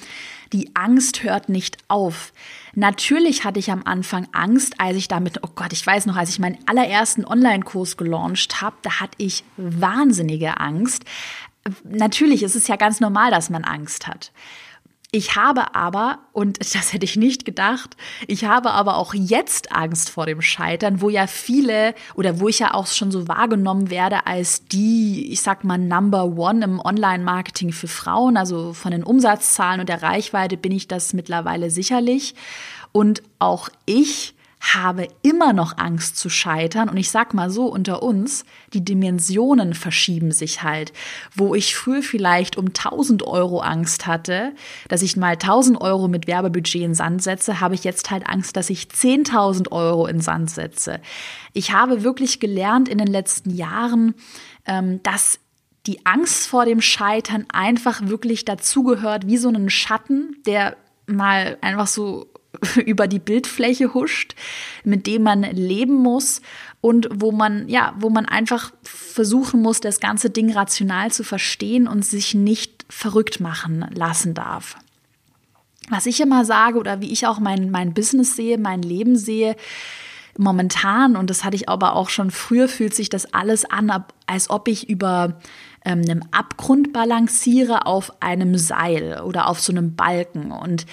die 0.51 0.75
Angst 0.75 1.23
hört 1.23 1.47
nicht 1.47 1.77
auf. 1.87 2.33
Natürlich 2.75 3.45
hatte 3.45 3.59
ich 3.59 3.71
am 3.71 3.83
Anfang 3.85 4.27
Angst, 4.33 4.75
als 4.77 4.97
ich 4.97 5.07
damit, 5.07 5.39
oh 5.43 5.49
Gott, 5.55 5.71
ich 5.71 5.87
weiß 5.87 6.05
noch, 6.05 6.17
als 6.17 6.29
ich 6.29 6.39
meinen 6.39 6.57
allerersten 6.65 7.23
Online-Kurs 7.23 7.95
gelauncht 7.95 8.61
habe, 8.61 8.75
da 8.81 8.99
hatte 8.99 9.15
ich 9.19 9.45
wahnsinnige 9.55 10.59
Angst 10.59 11.05
natürlich 11.83 12.43
ist 12.43 12.55
es 12.55 12.67
ja 12.67 12.75
ganz 12.75 12.99
normal, 12.99 13.31
dass 13.31 13.49
man 13.49 13.63
Angst 13.63 14.07
hat. 14.07 14.31
Ich 15.15 15.35
habe 15.35 15.75
aber, 15.75 16.17
und 16.31 16.59
das 16.59 16.91
hätte 16.91 17.05
ich 17.05 17.17
nicht 17.17 17.45
gedacht, 17.45 17.95
ich 18.25 18.45
habe 18.45 18.71
aber 18.71 18.97
auch 18.97 19.13
jetzt 19.13 19.71
Angst 19.71 20.09
vor 20.09 20.25
dem 20.25 20.41
Scheitern, 20.41 21.01
wo 21.01 21.09
ja 21.09 21.27
viele 21.27 21.93
oder 22.15 22.39
wo 22.39 22.47
ich 22.47 22.57
ja 22.57 22.73
auch 22.73 22.87
schon 22.87 23.11
so 23.11 23.27
wahrgenommen 23.27 23.91
werde 23.91 24.25
als 24.25 24.65
die, 24.65 25.31
ich 25.31 25.43
sag 25.43 25.63
mal, 25.63 25.77
Number 25.77 26.25
One 26.25 26.65
im 26.65 26.79
Online-Marketing 26.79 27.73
für 27.73 27.87
Frauen. 27.87 28.37
Also 28.37 28.73
von 28.73 28.91
den 28.91 29.03
Umsatzzahlen 29.03 29.81
und 29.81 29.87
der 29.87 30.01
Reichweite 30.01 30.57
bin 30.57 30.71
ich 30.71 30.87
das 30.87 31.13
mittlerweile 31.13 31.69
sicherlich. 31.69 32.33
Und 32.91 33.21
auch 33.37 33.69
ich 33.85 34.33
habe 34.63 35.09
immer 35.21 35.51
noch 35.51 35.77
Angst 35.77 36.15
zu 36.15 36.29
scheitern. 36.29 36.87
Und 36.87 36.95
ich 36.95 37.11
sag 37.11 37.33
mal 37.33 37.49
so 37.49 37.65
unter 37.65 38.01
uns, 38.01 38.45
die 38.73 38.83
Dimensionen 38.83 39.73
verschieben 39.73 40.31
sich 40.31 40.63
halt. 40.63 40.93
Wo 41.35 41.53
ich 41.53 41.75
früher 41.75 42.01
vielleicht 42.01 42.57
um 42.57 42.67
1000 42.67 43.23
Euro 43.23 43.59
Angst 43.59 44.07
hatte, 44.07 44.53
dass 44.87 45.01
ich 45.01 45.17
mal 45.17 45.33
1000 45.33 45.81
Euro 45.81 46.07
mit 46.07 46.27
Werbebudget 46.27 46.81
in 46.81 46.95
Sand 46.95 47.21
setze, 47.21 47.59
habe 47.59 47.75
ich 47.75 47.83
jetzt 47.83 48.09
halt 48.09 48.27
Angst, 48.27 48.55
dass 48.55 48.69
ich 48.69 48.85
10.000 48.85 49.71
Euro 49.71 50.07
in 50.07 50.21
Sand 50.21 50.49
setze. 50.49 51.01
Ich 51.51 51.73
habe 51.73 52.03
wirklich 52.03 52.39
gelernt 52.39 52.87
in 52.87 52.97
den 52.97 53.07
letzten 53.07 53.49
Jahren, 53.49 54.15
ähm, 54.65 55.03
dass 55.03 55.39
die 55.85 56.05
Angst 56.05 56.47
vor 56.47 56.63
dem 56.63 56.79
Scheitern 56.79 57.45
einfach 57.51 58.07
wirklich 58.07 58.45
dazugehört, 58.45 59.27
wie 59.27 59.37
so 59.37 59.49
einen 59.49 59.69
Schatten, 59.69 60.37
der 60.45 60.77
mal 61.05 61.57
einfach 61.59 61.87
so 61.87 62.32
über 62.85 63.07
die 63.07 63.19
Bildfläche 63.19 63.93
huscht, 63.93 64.35
mit 64.83 65.07
dem 65.07 65.23
man 65.23 65.43
leben 65.43 65.95
muss 65.95 66.41
und 66.81 67.07
wo 67.13 67.31
man, 67.31 67.67
ja, 67.69 67.95
wo 67.99 68.09
man 68.09 68.25
einfach 68.25 68.71
versuchen 68.83 69.61
muss, 69.61 69.79
das 69.79 69.99
ganze 69.99 70.29
Ding 70.29 70.51
rational 70.51 71.11
zu 71.11 71.23
verstehen 71.23 71.87
und 71.87 72.05
sich 72.05 72.33
nicht 72.33 72.85
verrückt 72.89 73.39
machen 73.39 73.85
lassen 73.93 74.33
darf. 74.33 74.77
Was 75.89 76.05
ich 76.05 76.21
immer 76.21 76.45
sage 76.45 76.79
oder 76.79 77.01
wie 77.01 77.11
ich 77.11 77.27
auch 77.27 77.39
mein, 77.39 77.69
mein 77.69 77.93
Business 77.93 78.35
sehe, 78.35 78.57
mein 78.57 78.81
Leben 78.81 79.17
sehe, 79.17 79.55
momentan, 80.37 81.15
und 81.15 81.29
das 81.29 81.43
hatte 81.43 81.55
ich 81.55 81.69
aber 81.69 81.95
auch 81.95 82.09
schon 82.09 82.31
früher, 82.31 82.67
fühlt 82.67 82.93
sich 82.93 83.09
das 83.09 83.33
alles 83.33 83.65
an, 83.65 83.91
als 84.25 84.49
ob 84.49 84.67
ich 84.67 84.89
über 84.89 85.39
ähm, 85.85 86.01
einem 86.01 86.23
Abgrund 86.31 86.93
balanciere 86.93 87.85
auf 87.85 88.21
einem 88.21 88.57
Seil 88.57 89.21
oder 89.21 89.47
auf 89.47 89.59
so 89.59 89.71
einem 89.71 89.95
Balken. 89.95 90.51
Und 90.51 90.85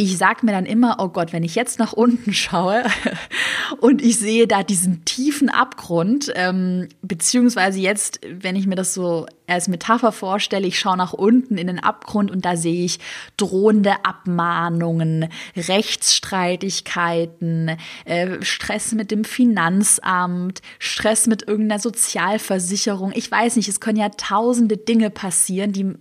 ich 0.00 0.16
sage 0.16 0.46
mir 0.46 0.52
dann 0.52 0.64
immer, 0.64 0.98
oh 1.00 1.08
Gott, 1.08 1.32
wenn 1.32 1.42
ich 1.42 1.56
jetzt 1.56 1.80
nach 1.80 1.92
unten 1.92 2.32
schaue 2.32 2.84
und 3.80 4.00
ich 4.00 4.16
sehe 4.16 4.46
da 4.46 4.62
diesen 4.62 5.04
tiefen 5.04 5.48
Abgrund, 5.48 6.32
ähm, 6.36 6.88
beziehungsweise 7.02 7.80
jetzt, 7.80 8.20
wenn 8.24 8.54
ich 8.54 8.68
mir 8.68 8.76
das 8.76 8.94
so 8.94 9.26
als 9.48 9.66
Metapher 9.66 10.12
vorstelle, 10.12 10.68
ich 10.68 10.78
schaue 10.78 10.96
nach 10.96 11.14
unten 11.14 11.58
in 11.58 11.66
den 11.66 11.80
Abgrund 11.80 12.30
und 12.30 12.44
da 12.44 12.56
sehe 12.56 12.84
ich 12.84 13.00
drohende 13.36 14.04
Abmahnungen, 14.04 15.30
Rechtsstreitigkeiten, 15.56 17.72
äh, 18.04 18.40
Stress 18.42 18.92
mit 18.92 19.10
dem 19.10 19.24
Finanzamt, 19.24 20.62
Stress 20.78 21.26
mit 21.26 21.48
irgendeiner 21.48 21.80
Sozialversicherung. 21.80 23.10
Ich 23.16 23.28
weiß 23.28 23.56
nicht, 23.56 23.68
es 23.68 23.80
können 23.80 23.98
ja 23.98 24.10
tausende 24.10 24.76
Dinge 24.76 25.10
passieren, 25.10 25.72
die 25.72 25.94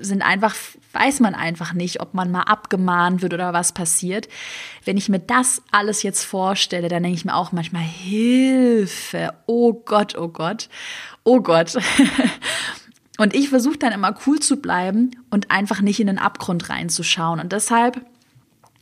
sind 0.00 0.22
einfach, 0.22 0.54
weiß 0.94 1.20
man 1.20 1.34
einfach 1.34 1.72
nicht, 1.72 2.00
ob 2.00 2.14
man 2.14 2.30
mal 2.30 2.42
abgemahnt 2.42 3.22
wird 3.22 3.34
oder 3.34 3.52
was 3.52 3.72
passiert. 3.72 4.28
Wenn 4.84 4.96
ich 4.96 5.08
mir 5.08 5.18
das 5.18 5.62
alles 5.70 6.02
jetzt 6.02 6.24
vorstelle, 6.24 6.88
dann 6.88 7.02
denke 7.02 7.18
ich 7.18 7.24
mir 7.24 7.34
auch 7.34 7.52
manchmal, 7.52 7.82
Hilfe, 7.82 9.34
oh 9.46 9.72
Gott, 9.72 10.16
oh 10.16 10.28
Gott, 10.28 10.68
oh 11.24 11.40
Gott. 11.40 11.76
Und 13.18 13.34
ich 13.34 13.48
versuche 13.48 13.78
dann 13.78 13.92
immer 13.92 14.14
cool 14.26 14.40
zu 14.40 14.56
bleiben 14.56 15.12
und 15.30 15.52
einfach 15.52 15.80
nicht 15.80 16.00
in 16.00 16.08
den 16.08 16.18
Abgrund 16.18 16.68
reinzuschauen. 16.68 17.38
Und 17.38 17.52
deshalb 17.52 18.04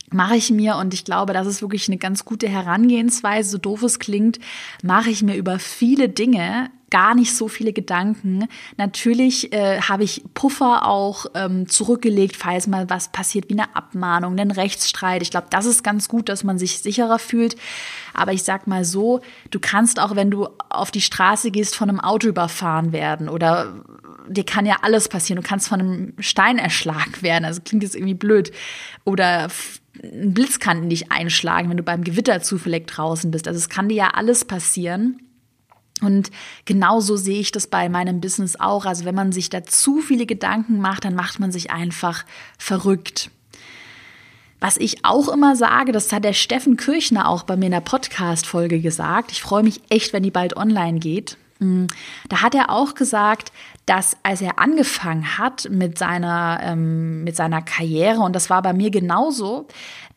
mache 0.09 0.35
ich 0.35 0.49
mir, 0.49 0.77
und 0.77 0.93
ich 0.93 1.05
glaube, 1.05 1.33
das 1.33 1.47
ist 1.47 1.61
wirklich 1.61 1.87
eine 1.87 1.97
ganz 1.97 2.25
gute 2.25 2.47
Herangehensweise, 2.47 3.49
so 3.49 3.57
doof 3.57 3.83
es 3.83 3.99
klingt, 3.99 4.39
mache 4.81 5.09
ich 5.09 5.23
mir 5.23 5.35
über 5.35 5.59
viele 5.59 6.09
Dinge 6.09 6.71
gar 6.93 7.15
nicht 7.15 7.35
so 7.35 7.47
viele 7.47 7.73
Gedanken. 7.73 8.47
Natürlich 8.77 9.51
äh, 9.51 9.81
habe 9.81 10.03
ich 10.03 10.23
Puffer 10.35 10.87
auch 10.87 11.25
ähm, 11.33 11.67
zurückgelegt, 11.67 12.35
falls 12.37 12.67
mal 12.67 12.87
was 12.87 13.11
passiert 13.11 13.49
wie 13.49 13.53
eine 13.53 13.75
Abmahnung, 13.75 14.37
einen 14.37 14.51
Rechtsstreit. 14.51 15.23
Ich 15.23 15.31
glaube, 15.31 15.47
das 15.49 15.65
ist 15.65 15.83
ganz 15.83 16.07
gut, 16.07 16.29
dass 16.29 16.43
man 16.43 16.59
sich 16.59 16.79
sicherer 16.79 17.17
fühlt. 17.17 17.55
Aber 18.13 18.31
ich 18.31 18.43
sag 18.43 18.67
mal 18.67 18.85
so, 18.85 19.21
du 19.49 19.59
kannst 19.59 19.99
auch, 19.99 20.15
wenn 20.15 20.29
du 20.29 20.47
auf 20.69 20.91
die 20.91 21.01
Straße 21.01 21.49
gehst, 21.49 21.75
von 21.75 21.89
einem 21.89 21.99
Auto 21.99 22.27
überfahren 22.27 22.91
werden 22.91 23.27
oder 23.27 23.73
dir 24.27 24.45
kann 24.45 24.67
ja 24.67 24.77
alles 24.83 25.09
passieren. 25.09 25.41
Du 25.41 25.47
kannst 25.47 25.67
von 25.67 25.79
einem 25.79 26.13
Stein 26.19 26.59
erschlagen 26.59 27.21
werden. 27.21 27.43
Also 27.43 27.61
klingt 27.65 27.81
jetzt 27.81 27.95
irgendwie 27.95 28.13
blöd. 28.13 28.51
Oder 29.03 29.49
ein 30.03 30.35
Blitz 30.35 30.59
kann 30.59 30.89
dich 30.89 31.11
einschlagen, 31.11 31.71
wenn 31.71 31.77
du 31.77 31.83
beim 31.83 32.03
Gewitter 32.03 32.39
zufällig 32.43 32.85
draußen 32.85 33.31
bist. 33.31 33.47
Also 33.47 33.57
es 33.57 33.69
kann 33.69 33.89
dir 33.89 33.95
ja 33.95 34.07
alles 34.09 34.45
passieren. 34.45 35.19
Und 36.01 36.31
genauso 36.65 37.15
sehe 37.15 37.39
ich 37.39 37.51
das 37.51 37.67
bei 37.67 37.87
meinem 37.87 38.19
Business 38.19 38.59
auch. 38.59 38.85
Also 38.85 39.05
wenn 39.05 39.15
man 39.15 39.31
sich 39.31 39.49
da 39.49 39.63
zu 39.63 39.99
viele 40.01 40.25
Gedanken 40.25 40.79
macht, 40.79 41.05
dann 41.05 41.15
macht 41.15 41.39
man 41.39 41.51
sich 41.51 41.71
einfach 41.71 42.25
verrückt. 42.57 43.29
Was 44.59 44.77
ich 44.77 45.03
auch 45.03 45.27
immer 45.27 45.55
sage, 45.55 45.91
das 45.91 46.11
hat 46.11 46.23
der 46.23 46.33
Steffen 46.33 46.77
Kirchner 46.77 47.27
auch 47.27 47.43
bei 47.43 47.57
mir 47.57 47.65
in 47.65 47.73
der 47.73 47.81
Podcast-Folge 47.81 48.79
gesagt. 48.79 49.31
Ich 49.31 49.41
freue 49.41 49.63
mich 49.63 49.81
echt, 49.89 50.13
wenn 50.13 50.23
die 50.23 50.31
bald 50.31 50.55
online 50.55 50.99
geht. 50.99 51.37
Hm, 51.63 51.87
da 52.29 52.41
hat 52.41 52.53
er 52.53 52.69
auch 52.69 52.93
gesagt, 52.93 53.51
dass 53.85 54.17
als 54.23 54.41
er 54.41 54.59
angefangen 54.59 55.37
hat 55.37 55.69
mit 55.69 55.97
seiner, 55.97 56.59
ähm, 56.61 57.23
mit 57.23 57.35
seiner 57.35 57.61
Karriere, 57.61 58.19
und 58.19 58.35
das 58.35 58.49
war 58.49 58.61
bei 58.61 58.73
mir 58.73 58.91
genauso, 58.91 59.67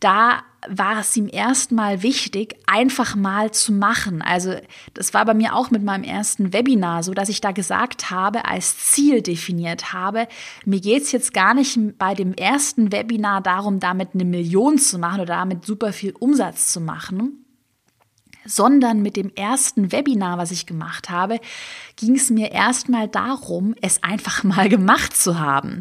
da 0.00 0.42
war 0.68 0.98
es 0.98 1.16
ihm 1.16 1.28
erstmal 1.30 2.02
wichtig, 2.02 2.56
einfach 2.66 3.14
mal 3.14 3.52
zu 3.52 3.72
machen. 3.72 4.20
Also 4.20 4.54
das 4.94 5.14
war 5.14 5.24
bei 5.24 5.34
mir 5.34 5.54
auch 5.54 5.70
mit 5.70 5.84
meinem 5.84 6.02
ersten 6.02 6.52
Webinar 6.52 7.04
so, 7.04 7.14
dass 7.14 7.28
ich 7.28 7.40
da 7.40 7.52
gesagt 7.52 8.10
habe, 8.10 8.46
als 8.46 8.76
Ziel 8.78 9.22
definiert 9.22 9.92
habe, 9.92 10.26
mir 10.64 10.80
geht's 10.80 11.12
jetzt 11.12 11.32
gar 11.32 11.54
nicht 11.54 11.78
bei 11.98 12.14
dem 12.14 12.34
ersten 12.34 12.90
Webinar 12.90 13.40
darum, 13.42 13.78
damit 13.78 14.10
eine 14.14 14.24
Million 14.24 14.78
zu 14.78 14.98
machen 14.98 15.20
oder 15.20 15.36
damit 15.36 15.64
super 15.64 15.92
viel 15.92 16.12
Umsatz 16.18 16.72
zu 16.72 16.80
machen, 16.80 17.45
sondern 18.46 19.02
mit 19.02 19.16
dem 19.16 19.32
ersten 19.34 19.92
Webinar, 19.92 20.38
was 20.38 20.50
ich 20.50 20.66
gemacht 20.66 21.10
habe, 21.10 21.40
ging 21.96 22.14
es 22.14 22.30
mir 22.30 22.52
erstmal 22.52 23.08
darum, 23.08 23.74
es 23.80 24.02
einfach 24.02 24.44
mal 24.44 24.68
gemacht 24.68 25.16
zu 25.16 25.38
haben. 25.38 25.80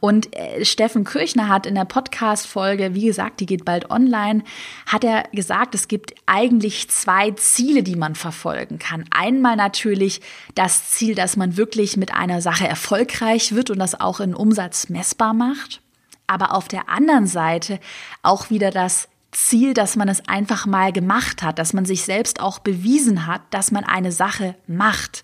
Und 0.00 0.34
äh, 0.36 0.64
Steffen 0.64 1.04
Kirchner 1.04 1.48
hat 1.48 1.66
in 1.66 1.74
der 1.74 1.84
Podcast-Folge, 1.84 2.94
wie 2.94 3.06
gesagt, 3.06 3.40
die 3.40 3.46
geht 3.46 3.64
bald 3.64 3.90
online, 3.90 4.42
hat 4.86 5.04
er 5.04 5.24
gesagt, 5.32 5.74
es 5.74 5.88
gibt 5.88 6.14
eigentlich 6.26 6.88
zwei 6.90 7.30
Ziele, 7.32 7.82
die 7.82 7.96
man 7.96 8.14
verfolgen 8.14 8.78
kann. 8.78 9.04
Einmal 9.10 9.56
natürlich 9.56 10.20
das 10.54 10.90
Ziel, 10.90 11.14
dass 11.14 11.36
man 11.36 11.56
wirklich 11.56 11.96
mit 11.96 12.12
einer 12.14 12.40
Sache 12.40 12.66
erfolgreich 12.66 13.54
wird 13.54 13.70
und 13.70 13.78
das 13.78 14.00
auch 14.00 14.20
in 14.20 14.34
Umsatz 14.34 14.88
messbar 14.88 15.34
macht. 15.34 15.80
Aber 16.26 16.54
auf 16.54 16.68
der 16.68 16.88
anderen 16.88 17.26
Seite 17.26 17.80
auch 18.22 18.50
wieder 18.50 18.70
das 18.70 19.08
Ziel, 19.32 19.74
dass 19.74 19.96
man 19.96 20.08
es 20.08 20.26
einfach 20.28 20.66
mal 20.66 20.92
gemacht 20.92 21.42
hat, 21.42 21.58
dass 21.58 21.72
man 21.72 21.84
sich 21.84 22.02
selbst 22.02 22.40
auch 22.40 22.58
bewiesen 22.58 23.26
hat, 23.26 23.42
dass 23.50 23.70
man 23.70 23.84
eine 23.84 24.12
Sache 24.12 24.56
macht. 24.66 25.22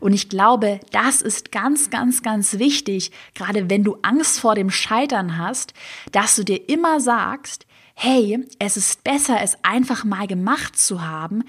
Und 0.00 0.12
ich 0.12 0.28
glaube, 0.28 0.80
das 0.90 1.20
ist 1.20 1.52
ganz, 1.52 1.90
ganz, 1.90 2.22
ganz 2.22 2.58
wichtig, 2.58 3.10
gerade 3.34 3.68
wenn 3.68 3.84
du 3.84 3.98
Angst 4.02 4.40
vor 4.40 4.54
dem 4.54 4.70
Scheitern 4.70 5.36
hast, 5.36 5.74
dass 6.12 6.36
du 6.36 6.44
dir 6.44 6.68
immer 6.68 7.00
sagst, 7.00 7.66
hey, 7.94 8.46
es 8.58 8.78
ist 8.78 9.04
besser, 9.04 9.42
es 9.42 9.58
einfach 9.62 10.04
mal 10.04 10.26
gemacht 10.26 10.78
zu 10.78 11.02
haben 11.02 11.44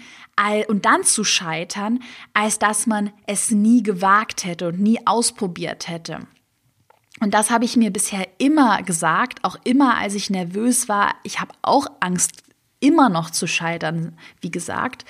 und 0.67 0.85
dann 0.85 1.03
zu 1.03 1.23
scheitern, 1.23 1.99
als 2.33 2.59
dass 2.59 2.85
man 2.85 3.11
es 3.27 3.49
nie 3.51 3.81
gewagt 3.81 4.43
hätte 4.43 4.67
und 4.67 4.79
nie 4.81 4.99
ausprobiert 5.05 5.87
hätte. 5.87 6.19
Und 7.23 7.33
das 7.33 7.49
habe 7.49 7.63
ich 7.63 7.77
mir 7.77 7.89
bisher 7.89 8.27
immer 8.37 8.83
gesagt, 8.83 9.39
auch 9.43 9.55
immer, 9.63 9.97
als 9.97 10.13
ich 10.13 10.29
nervös 10.29 10.89
war. 10.89 11.15
Ich 11.23 11.39
habe 11.39 11.53
auch 11.61 11.87
Angst, 12.01 12.43
immer 12.81 13.07
noch 13.07 13.29
zu 13.29 13.47
scheitern, 13.47 14.17
wie 14.41 14.51
gesagt. 14.51 15.05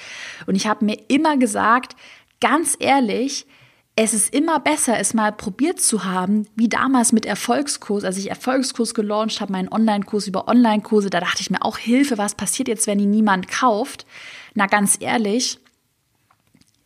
Und 0.45 0.53
ich 0.53 0.67
habe 0.67 0.85
mir 0.85 0.97
immer 1.07 1.37
gesagt, 1.37 1.95
ganz 2.39 2.77
ehrlich, 2.79 3.47
es 3.95 4.13
ist 4.13 4.31
immer 4.31 4.59
besser, 4.59 4.99
es 4.99 5.15
mal 5.15 5.31
probiert 5.31 5.79
zu 5.79 6.05
haben, 6.05 6.47
wie 6.55 6.69
damals 6.69 7.13
mit 7.13 7.25
Erfolgskurs, 7.25 8.03
als 8.03 8.17
ich 8.17 8.29
Erfolgskurs 8.29 8.93
gelauncht 8.93 9.41
habe, 9.41 9.51
meinen 9.51 9.71
Online-Kurs 9.71 10.27
über 10.27 10.47
Online-Kurse, 10.47 11.09
da 11.09 11.19
dachte 11.19 11.41
ich 11.41 11.49
mir 11.49 11.63
auch 11.63 11.79
Hilfe, 11.79 12.19
was 12.19 12.35
passiert 12.35 12.67
jetzt, 12.67 12.85
wenn 12.85 12.99
ihn 12.99 13.09
niemand 13.09 13.47
kauft? 13.47 14.05
Na 14.53 14.67
ganz 14.67 14.97
ehrlich, 14.99 15.59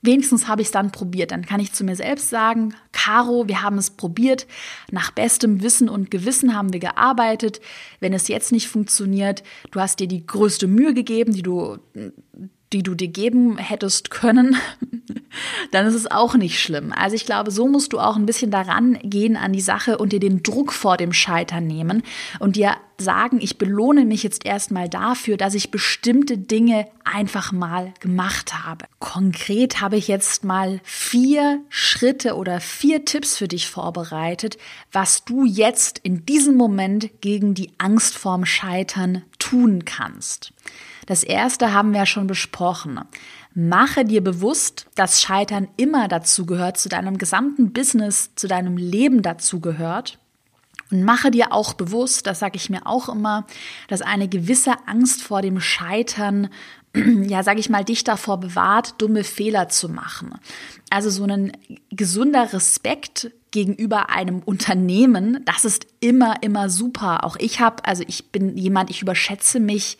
wenigstens 0.08 0.48
habe 0.48 0.62
ich 0.62 0.70
es 0.70 0.72
dann 0.72 0.92
probiert. 0.92 1.32
Dann 1.32 1.46
kann 1.46 1.60
ich 1.60 1.74
zu 1.74 1.84
mir 1.84 1.96
selbst 1.96 2.32
sagen, 2.32 2.74
Caro, 2.92 3.48
wir 3.48 3.62
haben 3.62 3.78
es 3.78 3.92
probiert. 3.92 4.48
Nach 4.90 5.12
bestem 5.12 5.62
Wissen 5.62 5.90
und 5.90 6.10
Gewissen 6.10 6.56
haben 6.56 6.74
wir 6.74 6.80
gearbeitet. 6.80 7.62
Wenn 8.00 8.14
es 8.14 8.28
jetzt 8.28 8.52
nicht 8.52 8.68
funktioniert, 8.68 9.44
du 9.70 9.80
hast 9.80 10.00
dir 10.00 10.08
die 10.08 10.26
größte 10.26 10.66
Mühe 10.66 10.96
gegeben, 10.96 11.34
die 11.34 11.44
du 11.44 11.78
die 12.74 12.84
du 12.84 12.96
dir 12.96 13.08
geben 13.08 13.58
hättest 13.58 14.10
können, 14.10 14.58
dann 15.72 15.86
ist 15.86 15.94
es 15.94 16.10
auch 16.10 16.36
nicht 16.36 16.60
schlimm. 16.60 16.94
Also 16.96 17.16
ich 17.16 17.26
glaube, 17.26 17.52
so 17.52 17.68
musst 17.68 17.94
du 17.94 18.00
auch 18.00 18.16
ein 18.16 18.26
bisschen 18.26 18.52
daran 18.52 18.98
gehen 19.04 19.38
an 19.38 19.54
die 19.54 19.62
Sache 19.62 19.98
und 19.98 20.14
dir 20.14 20.20
den 20.20 20.44
Druck 20.44 20.74
vor 20.74 20.98
dem 20.98 21.14
Scheitern 21.14 21.68
nehmen 21.68 22.04
und 22.40 22.56
dir 22.56 22.76
sagen, 23.00 23.40
ich 23.42 23.58
belohne 23.58 24.06
mich 24.06 24.24
jetzt 24.24 24.46
erstmal 24.46 24.90
dafür, 24.90 25.38
dass 25.38 25.54
ich 25.54 25.72
bestimmte 25.72 26.38
Dinge 26.38 26.88
einfach 27.04 27.52
mal 27.52 27.94
gemacht 28.00 28.66
habe. 28.66 28.86
Konkret 29.00 29.82
habe 29.82 29.98
ich 29.98 30.08
jetzt 30.08 30.44
mal 30.44 30.80
vier 30.84 31.62
Schritte 31.70 32.36
oder 32.36 32.60
vier 32.60 33.06
Tipps 33.06 33.38
für 33.38 33.48
dich 33.48 33.70
vorbereitet, 33.70 34.58
was 34.92 35.24
du 35.26 35.46
jetzt 35.46 36.00
in 36.00 36.26
diesem 36.26 36.56
Moment 36.56 37.10
gegen 37.22 37.54
die 37.54 37.72
Angst 37.78 38.18
vorm 38.18 38.46
Scheitern 38.46 39.24
tun 39.38 39.86
kannst. 39.86 40.52
Das 41.06 41.24
erste 41.24 41.74
haben 41.74 41.92
wir 41.92 42.00
ja 42.00 42.06
schon 42.06 42.28
besprochen. 42.28 43.00
Mache 43.60 44.06
dir 44.06 44.24
bewusst, 44.24 44.86
dass 44.94 45.20
Scheitern 45.20 45.68
immer 45.78 46.08
dazu 46.08 46.46
gehört, 46.46 46.78
zu 46.78 46.90
deinem 46.90 47.18
gesamten 47.18 47.74
Business, 47.74 48.30
zu 48.36 48.48
deinem 48.48 48.78
Leben 48.78 49.24
dazu 49.24 49.60
gehört. 49.62 50.20
Und 50.92 51.02
mache 51.02 51.32
dir 51.32 51.52
auch 51.52 51.74
bewusst, 51.74 52.28
das 52.28 52.38
sage 52.38 52.56
ich 52.56 52.70
mir 52.70 52.86
auch 52.86 53.10
immer, 53.10 53.48
dass 53.88 54.04
eine 54.04 54.28
gewisse 54.28 54.74
Angst 54.86 55.24
vor 55.24 55.42
dem 55.42 55.60
Scheitern, 55.60 56.50
ja, 56.94 57.42
sage 57.42 57.60
ich 57.60 57.68
mal, 57.68 57.84
dich 57.84 58.04
davor 58.04 58.40
bewahrt, 58.40 58.94
dumme 59.00 59.24
Fehler 59.24 59.70
zu 59.70 59.90
machen. 59.90 60.36
Also 60.92 61.10
so 61.10 61.24
ein 61.24 61.52
gesunder 61.90 62.54
Respekt 62.54 63.32
gegenüber 63.50 64.12
einem 64.12 64.44
Unternehmen, 64.44 65.44
das 65.46 65.66
ist 65.66 65.88
immer, 66.00 66.44
immer 66.44 66.70
super. 66.70 67.24
Auch 67.24 67.38
ich 67.40 67.60
habe, 67.60 67.84
also 67.86 68.04
ich 68.06 68.32
bin 68.32 68.56
jemand, 68.56 68.92
ich 68.92 69.02
überschätze 69.02 69.60
mich 69.60 69.98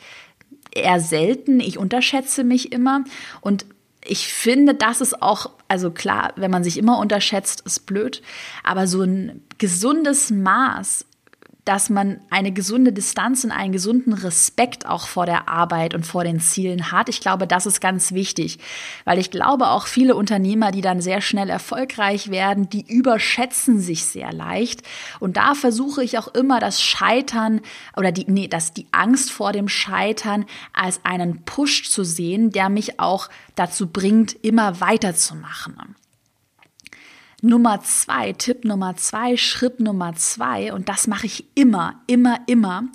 eher 0.72 1.00
selten. 1.00 1.60
Ich 1.60 1.78
unterschätze 1.78 2.44
mich 2.44 2.72
immer 2.72 3.04
und 3.42 3.66
ich 4.10 4.32
finde, 4.32 4.74
das 4.74 5.02
ist 5.02 5.22
auch, 5.22 5.52
also 5.68 5.92
klar, 5.92 6.34
wenn 6.38 6.52
man 6.52 6.64
sich 6.64 6.78
immer 6.78 7.00
unterschätzt, 7.00 7.62
ist 7.66 7.86
blöd, 7.86 8.22
aber 8.64 8.88
so 8.88 9.02
ein 9.02 9.44
gesundes 9.58 10.32
Maß 10.32 11.06
dass 11.68 11.90
man 11.90 12.22
eine 12.30 12.54
gesunde 12.54 12.94
Distanz 12.94 13.44
und 13.44 13.52
einen 13.52 13.74
gesunden 13.74 14.14
Respekt 14.14 14.86
auch 14.86 15.08
vor 15.08 15.26
der 15.26 15.50
Arbeit 15.50 15.94
und 15.94 16.06
vor 16.06 16.24
den 16.24 16.40
Zielen 16.40 16.94
hat. 16.94 17.10
Ich 17.10 17.20
glaube, 17.20 17.46
das 17.46 17.66
ist 17.66 17.82
ganz 17.82 18.14
wichtig, 18.14 18.60
weil 19.04 19.20
ich 19.20 19.32
glaube 19.32 19.68
auch 19.68 19.86
viele 19.86 20.16
Unternehmer, 20.16 20.72
die 20.72 20.80
dann 20.80 21.02
sehr 21.02 21.20
schnell 21.20 21.50
erfolgreich 21.50 22.32
werden, 22.32 22.70
die 22.70 22.86
überschätzen 22.88 23.80
sich 23.82 24.06
sehr 24.06 24.32
leicht. 24.32 24.84
Und 25.20 25.36
da 25.36 25.56
versuche 25.56 26.04
ich 26.04 26.18
auch 26.18 26.30
immer 26.30 26.62
das 26.62 26.82
Scheitern 26.82 27.60
oder 27.98 28.14
die, 28.14 28.26
nee, 28.28 28.48
das, 28.48 28.72
die 28.72 28.88
Angst 28.92 29.30
vor 29.30 29.52
dem 29.52 29.68
Scheitern 29.68 30.46
als 30.72 31.02
einen 31.04 31.44
Push 31.44 31.90
zu 31.90 32.06
sehen, 32.06 32.52
der 32.52 32.70
mich 32.70 33.00
auch 33.00 33.28
dazu 33.56 33.88
bringt, 33.88 34.34
immer 34.42 34.80
weiterzumachen. 34.80 35.96
Nummer 37.42 37.82
zwei, 37.82 38.34
Tipp 38.34 38.66
Nummer 38.66 38.96
zwei, 38.96 39.38
Schritt 39.38 39.80
Nummer 39.80 40.16
zwei, 40.16 40.74
und 40.74 40.90
das 40.90 41.06
mache 41.08 41.28
ich 41.28 41.46
immer, 41.56 42.02
immer, 42.08 42.40
immer. 42.48 42.86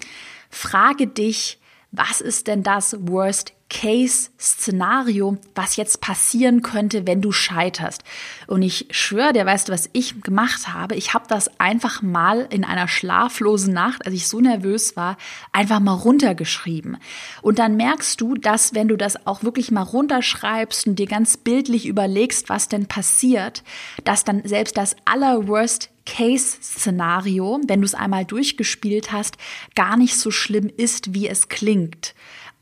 Frage 0.51 1.07
dich, 1.07 1.61
was 1.93 2.21
ist 2.21 2.49
denn 2.49 2.63
das 2.63 2.97
Worst 3.07 3.53
Case-Szenario, 3.73 5.39
was 5.55 5.77
jetzt 5.77 6.03
passieren 6.03 6.61
könnte, 6.61 7.07
wenn 7.07 7.23
du 7.23 7.33
scheiterst. 7.33 8.05
Und 8.47 8.61
ich 8.61 8.87
schwöre 8.91 9.33
dir, 9.33 9.47
weißt 9.47 9.69
du, 9.69 9.73
was 9.73 9.89
ich 9.95 10.21
gemacht 10.21 10.69
habe? 10.69 10.95
Ich 10.95 11.15
habe 11.15 11.25
das 11.27 11.59
einfach 11.59 12.03
mal 12.03 12.47
in 12.51 12.65
einer 12.65 12.87
schlaflosen 12.87 13.73
Nacht, 13.73 14.05
als 14.05 14.15
ich 14.15 14.29
so 14.29 14.41
nervös 14.41 14.95
war, 14.95 15.17
einfach 15.53 15.81
mal 15.81 15.95
runtergeschrieben. 15.95 16.99
Und 17.41 17.59
dann 17.59 17.79
merkst 17.79 18.21
du, 18.21 18.35
dass 18.35 18.75
wenn 18.75 18.89
du 18.89 18.97
das 18.97 19.27
auch 19.27 19.43
wirklich 19.43 19.71
mal 19.71 19.83
runterschreibst 19.83 20.87
und 20.87 20.99
dir 20.99 21.07
ganz 21.07 21.39
bildlich 21.39 21.87
überlegst, 21.87 22.51
was 22.51 22.69
denn 22.69 22.87
passiert, 22.87 23.65
dass 24.05 24.23
dann 24.23 24.43
selbst 24.45 24.77
das 24.77 24.97
allerworst 25.07 25.89
Case-Szenario, 26.05 27.61
wenn 27.67 27.81
du 27.81 27.87
es 27.87 27.95
einmal 27.95 28.25
durchgespielt 28.25 29.13
hast, 29.13 29.37
gar 29.75 29.97
nicht 29.97 30.17
so 30.17 30.31
schlimm 30.31 30.71
ist, 30.77 31.15
wie 31.15 31.29
es 31.29 31.49
klingt. 31.49 32.15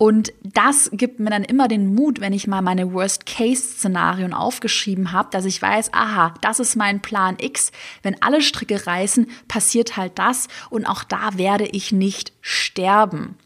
Und 0.03 0.33
das 0.43 0.89
gibt 0.95 1.21
mir 1.21 1.29
dann 1.29 1.45
immer 1.45 1.69
den 1.69 1.95
Mut, 1.95 2.23
wenn 2.23 2.33
ich 2.33 2.47
mal 2.47 2.63
meine 2.63 2.95
Worst-Case-Szenarien 2.95 4.33
aufgeschrieben 4.33 5.13
habe, 5.13 5.29
dass 5.31 5.45
ich 5.45 5.61
weiß, 5.61 5.93
aha, 5.93 6.33
das 6.41 6.59
ist 6.59 6.75
mein 6.75 7.03
Plan 7.03 7.37
X. 7.39 7.71
Wenn 8.03 8.23
alle 8.23 8.41
Stricke 8.41 8.87
reißen, 8.87 9.27
passiert 9.47 9.99
halt 9.99 10.19
das 10.19 10.49
und 10.71 10.87
auch 10.87 11.05
da 11.05 11.37
werde 11.37 11.67
ich 11.67 11.93
nicht 11.93 12.33
sterben. 12.41 13.37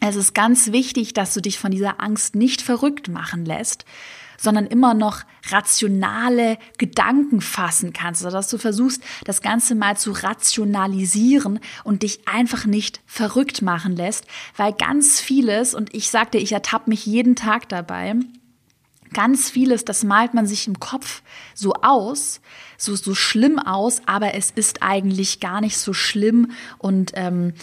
Es 0.00 0.16
ist 0.16 0.34
ganz 0.34 0.72
wichtig, 0.72 1.12
dass 1.12 1.34
du 1.34 1.42
dich 1.42 1.58
von 1.58 1.70
dieser 1.70 2.00
Angst 2.00 2.34
nicht 2.34 2.62
verrückt 2.62 3.08
machen 3.08 3.44
lässt, 3.44 3.84
sondern 4.36 4.66
immer 4.66 4.94
noch 4.94 5.22
rationale 5.50 6.58
Gedanken 6.78 7.40
fassen 7.40 7.92
kannst, 7.92 8.24
also 8.24 8.36
dass 8.36 8.48
du 8.48 8.58
versuchst, 8.58 9.02
das 9.24 9.42
Ganze 9.42 9.74
mal 9.74 9.96
zu 9.96 10.12
rationalisieren 10.12 11.60
und 11.84 12.02
dich 12.02 12.26
einfach 12.26 12.66
nicht 12.66 13.00
verrückt 13.06 13.62
machen 13.62 13.96
lässt, 13.96 14.26
weil 14.56 14.72
ganz 14.72 15.20
vieles, 15.20 15.74
und 15.74 15.94
ich 15.94 16.10
sagte, 16.10 16.38
ich 16.38 16.52
ertappe 16.52 16.90
mich 16.90 17.06
jeden 17.06 17.36
Tag 17.36 17.68
dabei, 17.68 18.14
ganz 19.12 19.48
vieles, 19.48 19.84
das 19.84 20.04
malt 20.04 20.34
man 20.34 20.46
sich 20.46 20.66
im 20.66 20.80
Kopf 20.80 21.22
so 21.54 21.72
aus, 21.74 22.40
so, 22.76 22.94
so 22.94 23.14
schlimm 23.14 23.58
aus, 23.58 24.02
aber 24.06 24.34
es 24.34 24.50
ist 24.50 24.82
eigentlich 24.82 25.40
gar 25.40 25.60
nicht 25.60 25.78
so 25.78 25.94
schlimm 25.94 26.52
und 26.78 27.12
ähm, 27.14 27.54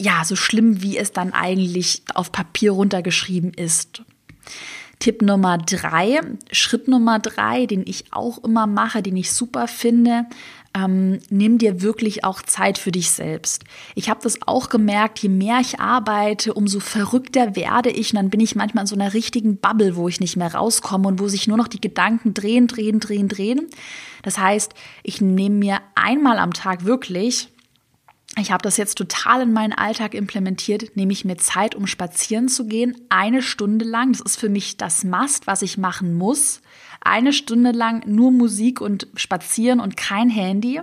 ja, 0.00 0.24
so 0.24 0.36
schlimm, 0.36 0.82
wie 0.82 0.98
es 0.98 1.12
dann 1.12 1.32
eigentlich 1.32 2.02
auf 2.14 2.30
Papier 2.32 2.72
runtergeschrieben 2.72 3.52
ist. 3.54 4.02
Tipp 4.98 5.22
Nummer 5.22 5.58
drei, 5.58 6.20
Schritt 6.50 6.88
Nummer 6.88 7.18
drei, 7.18 7.66
den 7.66 7.84
ich 7.86 8.12
auch 8.12 8.42
immer 8.44 8.66
mache, 8.66 9.02
den 9.02 9.16
ich 9.16 9.32
super 9.32 9.68
finde, 9.68 10.26
ähm, 10.76 11.20
nimm 11.30 11.58
dir 11.58 11.82
wirklich 11.82 12.24
auch 12.24 12.42
Zeit 12.42 12.78
für 12.78 12.90
dich 12.90 13.10
selbst. 13.10 13.62
Ich 13.94 14.10
habe 14.10 14.20
das 14.22 14.38
auch 14.46 14.68
gemerkt, 14.68 15.20
je 15.20 15.28
mehr 15.28 15.60
ich 15.60 15.78
arbeite, 15.78 16.52
umso 16.52 16.80
verrückter 16.80 17.54
werde 17.54 17.90
ich 17.90 18.12
und 18.12 18.16
dann 18.16 18.30
bin 18.30 18.40
ich 18.40 18.56
manchmal 18.56 18.82
in 18.82 18.88
so 18.88 18.96
einer 18.96 19.14
richtigen 19.14 19.56
Bubble, 19.58 19.96
wo 19.96 20.08
ich 20.08 20.20
nicht 20.20 20.36
mehr 20.36 20.52
rauskomme 20.52 21.06
und 21.06 21.20
wo 21.20 21.28
sich 21.28 21.46
nur 21.46 21.56
noch 21.56 21.68
die 21.68 21.80
Gedanken 21.80 22.34
drehen, 22.34 22.66
drehen, 22.66 22.98
drehen, 22.98 23.28
drehen. 23.28 23.68
Das 24.22 24.38
heißt, 24.38 24.74
ich 25.04 25.20
nehme 25.20 25.56
mir 25.56 25.78
einmal 25.94 26.38
am 26.38 26.52
Tag 26.52 26.84
wirklich 26.84 27.48
ich 28.36 28.50
habe 28.50 28.62
das 28.62 28.76
jetzt 28.76 28.98
total 28.98 29.42
in 29.42 29.52
meinen 29.52 29.72
Alltag 29.72 30.14
implementiert, 30.14 30.96
nehme 30.96 31.12
ich 31.12 31.24
mir 31.24 31.36
Zeit, 31.36 31.74
um 31.74 31.86
spazieren 31.86 32.48
zu 32.48 32.66
gehen, 32.66 32.96
eine 33.08 33.42
Stunde 33.42 33.84
lang. 33.84 34.12
Das 34.12 34.20
ist 34.20 34.40
für 34.40 34.48
mich 34.48 34.76
das 34.76 35.04
Must, 35.04 35.46
was 35.46 35.62
ich 35.62 35.78
machen 35.78 36.14
muss. 36.14 36.60
Eine 37.00 37.32
Stunde 37.32 37.70
lang 37.70 38.02
nur 38.06 38.32
Musik 38.32 38.80
und 38.80 39.06
spazieren 39.14 39.78
und 39.78 39.96
kein 39.96 40.30
Handy. 40.30 40.80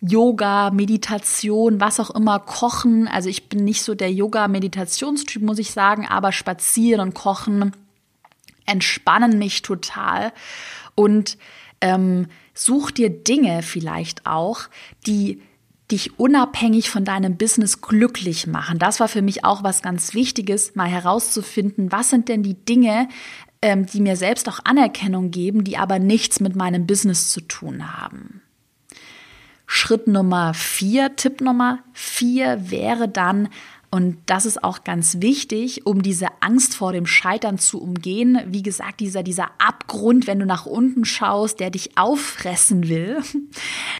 Yoga, 0.00 0.70
Meditation, 0.70 1.80
was 1.80 2.00
auch 2.00 2.10
immer, 2.10 2.38
Kochen. 2.38 3.08
Also 3.08 3.28
ich 3.28 3.48
bin 3.48 3.64
nicht 3.64 3.82
so 3.82 3.94
der 3.94 4.12
Yoga-Meditationstyp, 4.12 5.42
muss 5.42 5.58
ich 5.58 5.70
sagen, 5.70 6.06
aber 6.06 6.32
spazieren 6.32 7.00
und 7.00 7.14
kochen 7.14 7.72
entspannen 8.66 9.38
mich 9.38 9.62
total. 9.62 10.32
Und 10.94 11.36
ähm, 11.80 12.28
such 12.54 12.90
dir 12.90 13.10
Dinge 13.10 13.62
vielleicht 13.62 14.26
auch, 14.26 14.62
die 15.06 15.42
dich 15.94 16.18
unabhängig 16.18 16.90
von 16.90 17.04
deinem 17.04 17.36
Business 17.36 17.80
glücklich 17.80 18.48
machen. 18.48 18.78
Das 18.80 18.98
war 18.98 19.06
für 19.06 19.22
mich 19.22 19.44
auch 19.44 19.62
was 19.62 19.80
ganz 19.80 20.12
Wichtiges, 20.12 20.74
mal 20.74 20.88
herauszufinden, 20.88 21.92
was 21.92 22.10
sind 22.10 22.28
denn 22.28 22.42
die 22.42 22.54
Dinge, 22.54 23.08
ähm, 23.62 23.86
die 23.86 24.00
mir 24.00 24.16
selbst 24.16 24.48
auch 24.48 24.58
Anerkennung 24.64 25.30
geben, 25.30 25.62
die 25.62 25.78
aber 25.78 26.00
nichts 26.00 26.40
mit 26.40 26.56
meinem 26.56 26.86
Business 26.86 27.30
zu 27.30 27.40
tun 27.40 27.96
haben. 27.96 28.42
Schritt 29.66 30.08
Nummer 30.08 30.52
vier, 30.52 31.14
Tipp 31.14 31.40
Nummer 31.40 31.78
vier 31.92 32.70
wäre 32.70 33.08
dann 33.08 33.48
und 33.94 34.16
das 34.26 34.44
ist 34.44 34.64
auch 34.64 34.82
ganz 34.82 35.20
wichtig, 35.20 35.86
um 35.86 36.02
diese 36.02 36.26
Angst 36.40 36.74
vor 36.74 36.92
dem 36.92 37.06
Scheitern 37.06 37.58
zu 37.58 37.80
umgehen. 37.80 38.40
Wie 38.44 38.64
gesagt, 38.64 38.98
dieser, 38.98 39.22
dieser 39.22 39.52
Abgrund, 39.58 40.26
wenn 40.26 40.40
du 40.40 40.46
nach 40.46 40.66
unten 40.66 41.04
schaust, 41.04 41.60
der 41.60 41.70
dich 41.70 41.96
auffressen 41.96 42.88
will. 42.88 43.22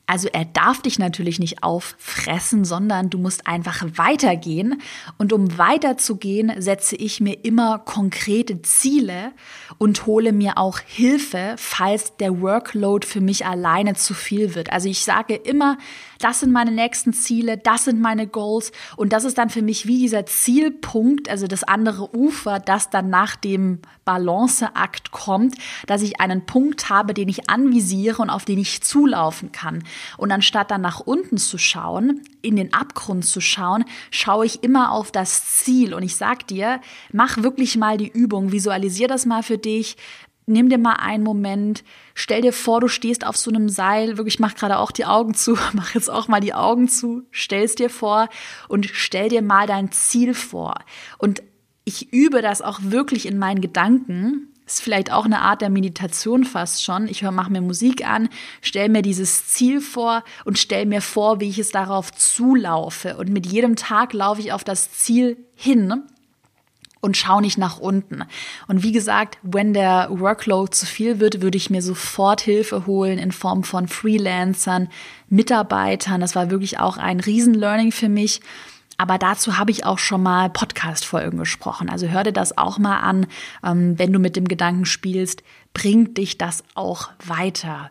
Also 0.06 0.28
er 0.30 0.44
darf 0.44 0.82
dich 0.82 0.98
natürlich 0.98 1.38
nicht 1.38 1.62
auffressen, 1.62 2.66
sondern 2.66 3.08
du 3.08 3.16
musst 3.16 3.46
einfach 3.46 3.82
weitergehen. 3.94 4.82
Und 5.16 5.32
um 5.32 5.56
weiterzugehen, 5.56 6.52
setze 6.60 6.94
ich 6.96 7.20
mir 7.20 7.42
immer 7.42 7.78
konkrete 7.78 8.60
Ziele 8.60 9.32
und 9.78 10.04
hole 10.04 10.32
mir 10.32 10.58
auch 10.58 10.78
Hilfe, 10.80 11.54
falls 11.56 12.16
der 12.18 12.42
Workload 12.42 13.06
für 13.06 13.22
mich 13.22 13.46
alleine 13.46 13.94
zu 13.94 14.12
viel 14.12 14.54
wird. 14.54 14.72
Also 14.72 14.90
ich 14.90 15.04
sage 15.04 15.34
immer, 15.36 15.78
das 16.18 16.40
sind 16.40 16.52
meine 16.52 16.70
nächsten 16.70 17.12
Ziele, 17.12 17.56
das 17.56 17.84
sind 17.84 18.00
meine 18.00 18.26
Goals 18.26 18.72
und 18.96 19.12
das 19.12 19.24
ist 19.24 19.38
dann 19.38 19.50
für 19.50 19.62
mich 19.62 19.83
wie 19.86 19.98
dieser 19.98 20.26
Zielpunkt, 20.26 21.28
also 21.28 21.46
das 21.46 21.64
andere 21.64 22.14
Ufer, 22.16 22.58
das 22.58 22.90
dann 22.90 23.10
nach 23.10 23.36
dem 23.36 23.80
Balanceakt 24.04 25.10
kommt, 25.10 25.54
dass 25.86 26.02
ich 26.02 26.20
einen 26.20 26.46
Punkt 26.46 26.90
habe, 26.90 27.14
den 27.14 27.28
ich 27.28 27.48
anvisiere 27.48 28.22
und 28.22 28.30
auf 28.30 28.44
den 28.44 28.58
ich 28.58 28.82
zulaufen 28.82 29.52
kann. 29.52 29.84
Und 30.16 30.32
anstatt 30.32 30.70
dann 30.70 30.80
nach 30.80 31.00
unten 31.00 31.38
zu 31.38 31.58
schauen, 31.58 32.22
in 32.42 32.56
den 32.56 32.72
Abgrund 32.72 33.24
zu 33.24 33.40
schauen, 33.40 33.84
schaue 34.10 34.46
ich 34.46 34.62
immer 34.62 34.92
auf 34.92 35.10
das 35.10 35.56
Ziel 35.56 35.94
und 35.94 36.02
ich 36.02 36.16
sag 36.16 36.46
dir, 36.46 36.80
mach 37.12 37.38
wirklich 37.38 37.76
mal 37.76 37.96
die 37.96 38.08
Übung, 38.08 38.52
visualisier 38.52 39.08
das 39.08 39.26
mal 39.26 39.42
für 39.42 39.58
dich, 39.58 39.96
nimm 40.46 40.68
dir 40.68 40.78
mal 40.78 40.94
einen 40.94 41.24
Moment, 41.24 41.84
stell 42.14 42.42
dir 42.42 42.52
vor, 42.52 42.80
du 42.80 42.88
stehst 42.88 43.26
auf 43.26 43.36
so 43.36 43.50
einem 43.50 43.68
Seil, 43.68 44.18
wirklich 44.18 44.38
mach 44.38 44.54
gerade 44.54 44.78
auch 44.78 44.90
die 44.90 45.04
Augen 45.04 45.34
zu, 45.34 45.56
mach 45.72 45.94
jetzt 45.94 46.10
auch 46.10 46.28
mal 46.28 46.40
die 46.40 46.54
Augen 46.54 46.88
zu, 46.88 47.22
stell's 47.30 47.74
dir 47.74 47.90
vor 47.90 48.28
und 48.68 48.86
stell 48.92 49.28
dir 49.28 49.42
mal 49.42 49.66
dein 49.66 49.92
Ziel 49.92 50.34
vor. 50.34 50.74
Und 51.18 51.42
ich 51.84 52.12
übe 52.12 52.42
das 52.42 52.62
auch 52.62 52.80
wirklich 52.82 53.26
in 53.26 53.38
meinen 53.38 53.60
Gedanken. 53.60 54.48
Ist 54.66 54.80
vielleicht 54.80 55.12
auch 55.12 55.26
eine 55.26 55.42
Art 55.42 55.60
der 55.60 55.68
Meditation 55.68 56.44
fast 56.44 56.82
schon. 56.82 57.06
Ich 57.06 57.20
mache 57.20 57.52
mir 57.52 57.60
Musik 57.60 58.08
an, 58.08 58.30
stell 58.62 58.88
mir 58.88 59.02
dieses 59.02 59.48
Ziel 59.48 59.82
vor 59.82 60.24
und 60.46 60.58
stell 60.58 60.86
mir 60.86 61.02
vor, 61.02 61.40
wie 61.40 61.50
ich 61.50 61.58
es 61.58 61.70
darauf 61.70 62.10
zulaufe. 62.12 63.18
Und 63.18 63.28
mit 63.28 63.44
jedem 63.44 63.76
Tag 63.76 64.14
laufe 64.14 64.40
ich 64.40 64.52
auf 64.52 64.64
das 64.64 64.90
Ziel 64.92 65.36
hin 65.54 66.04
und 67.04 67.18
schau 67.18 67.40
nicht 67.40 67.58
nach 67.58 67.78
unten. 67.78 68.24
Und 68.66 68.82
wie 68.82 68.92
gesagt, 68.92 69.38
wenn 69.42 69.74
der 69.74 70.08
Workload 70.10 70.72
zu 70.72 70.86
viel 70.86 71.20
wird, 71.20 71.42
würde 71.42 71.58
ich 71.58 71.68
mir 71.68 71.82
sofort 71.82 72.40
Hilfe 72.40 72.86
holen 72.86 73.18
in 73.18 73.30
Form 73.30 73.62
von 73.62 73.88
Freelancern, 73.88 74.88
Mitarbeitern. 75.28 76.22
Das 76.22 76.34
war 76.34 76.50
wirklich 76.50 76.78
auch 76.78 76.96
ein 76.96 77.20
Riesen-Learning 77.20 77.92
für 77.92 78.08
mich. 78.08 78.40
Aber 78.96 79.18
dazu 79.18 79.58
habe 79.58 79.70
ich 79.70 79.84
auch 79.84 79.98
schon 79.98 80.22
mal 80.22 80.48
Podcast-Folgen 80.48 81.36
gesprochen. 81.38 81.90
Also 81.90 82.08
hör 82.08 82.22
dir 82.22 82.32
das 82.32 82.56
auch 82.56 82.78
mal 82.78 83.00
an, 83.00 83.26
ähm, 83.62 83.98
wenn 83.98 84.12
du 84.12 84.18
mit 84.18 84.34
dem 84.34 84.48
Gedanken 84.48 84.86
spielst, 84.86 85.42
bringt 85.74 86.16
dich 86.16 86.38
das 86.38 86.64
auch 86.74 87.10
weiter. 87.22 87.90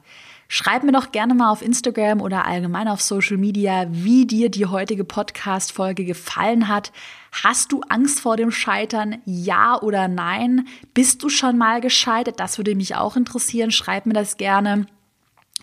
Schreib 0.56 0.84
mir 0.84 0.92
doch 0.92 1.12
gerne 1.12 1.34
mal 1.34 1.50
auf 1.50 1.64
Instagram 1.64 2.22
oder 2.22 2.46
allgemein 2.46 2.88
auf 2.88 3.02
Social 3.02 3.38
Media, 3.38 3.88
wie 3.90 4.28
dir 4.28 4.52
die 4.52 4.68
heutige 4.68 5.04
Podcast-Folge 5.04 6.06
gefallen 6.06 6.68
hat. 6.68 6.92
Hast 7.32 7.72
du 7.72 7.82
Angst 7.90 8.20
vor 8.20 8.38
dem 8.38 8.52
Scheitern? 8.52 9.18
Ja 9.26 9.82
oder 9.82 10.08
nein? 10.08 10.68
Bist 10.94 11.24
du 11.24 11.30
schon 11.30 11.58
mal 11.58 11.82
gescheitert? 11.82 12.40
Das 12.40 12.60
würde 12.60 12.76
mich 12.76 12.96
auch 12.96 13.16
interessieren. 13.16 13.72
Schreib 13.72 14.06
mir 14.06 14.14
das 14.14 14.38
gerne 14.38 14.86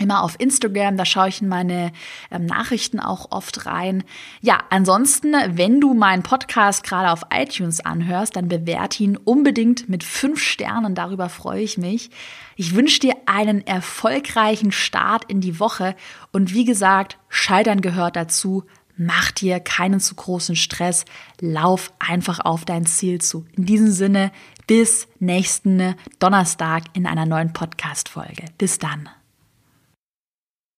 immer 0.01 0.23
auf 0.23 0.35
Instagram, 0.39 0.97
da 0.97 1.05
schaue 1.05 1.29
ich 1.29 1.43
in 1.43 1.49
meine 1.49 1.93
ähm, 2.31 2.47
Nachrichten 2.47 2.99
auch 2.99 3.31
oft 3.31 3.67
rein. 3.67 4.03
Ja, 4.41 4.59
ansonsten, 4.71 5.35
wenn 5.51 5.81
du 5.81 5.95
meinen 5.95 6.23
Podcast 6.23 6.83
gerade 6.83 7.11
auf 7.11 7.27
iTunes 7.33 7.81
anhörst, 7.81 8.35
dann 8.37 8.49
bewerte 8.49 9.05
ihn 9.05 9.17
unbedingt 9.17 9.89
mit 9.89 10.03
fünf 10.03 10.43
Sternen, 10.43 10.95
darüber 10.95 11.29
freue 11.29 11.63
ich 11.63 11.79
mich. 11.79 12.11
Ich 12.57 12.75
wünsche 12.75 13.01
dir 13.01 13.15
einen 13.27 13.67
erfolgreichen 13.67 14.73
Start 14.73 15.25
in 15.27 15.41
die 15.41 15.61
Woche 15.61 15.95
und 16.33 16.53
wie 16.53 16.65
gesagt, 16.65 17.19
Scheitern 17.29 17.81
gehört 17.81 18.17
dazu. 18.17 18.65
Mach 18.97 19.31
dir 19.31 19.61
keinen 19.61 19.99
zu 19.99 20.15
großen 20.15 20.57
Stress. 20.57 21.07
Lauf 21.41 21.91
einfach 21.99 22.41
auf 22.41 22.67
dein 22.67 22.85
Ziel 22.85 23.19
zu. 23.19 23.47
In 23.57 23.65
diesem 23.65 23.93
Sinne, 23.93 24.31
bis 24.67 25.09
nächsten 25.19 25.95
Donnerstag 26.19 26.85
in 26.93 27.07
einer 27.07 27.25
neuen 27.25 27.55
Podcast-Folge. 27.55 28.45
Bis 28.59 28.79
dann. 28.79 29.09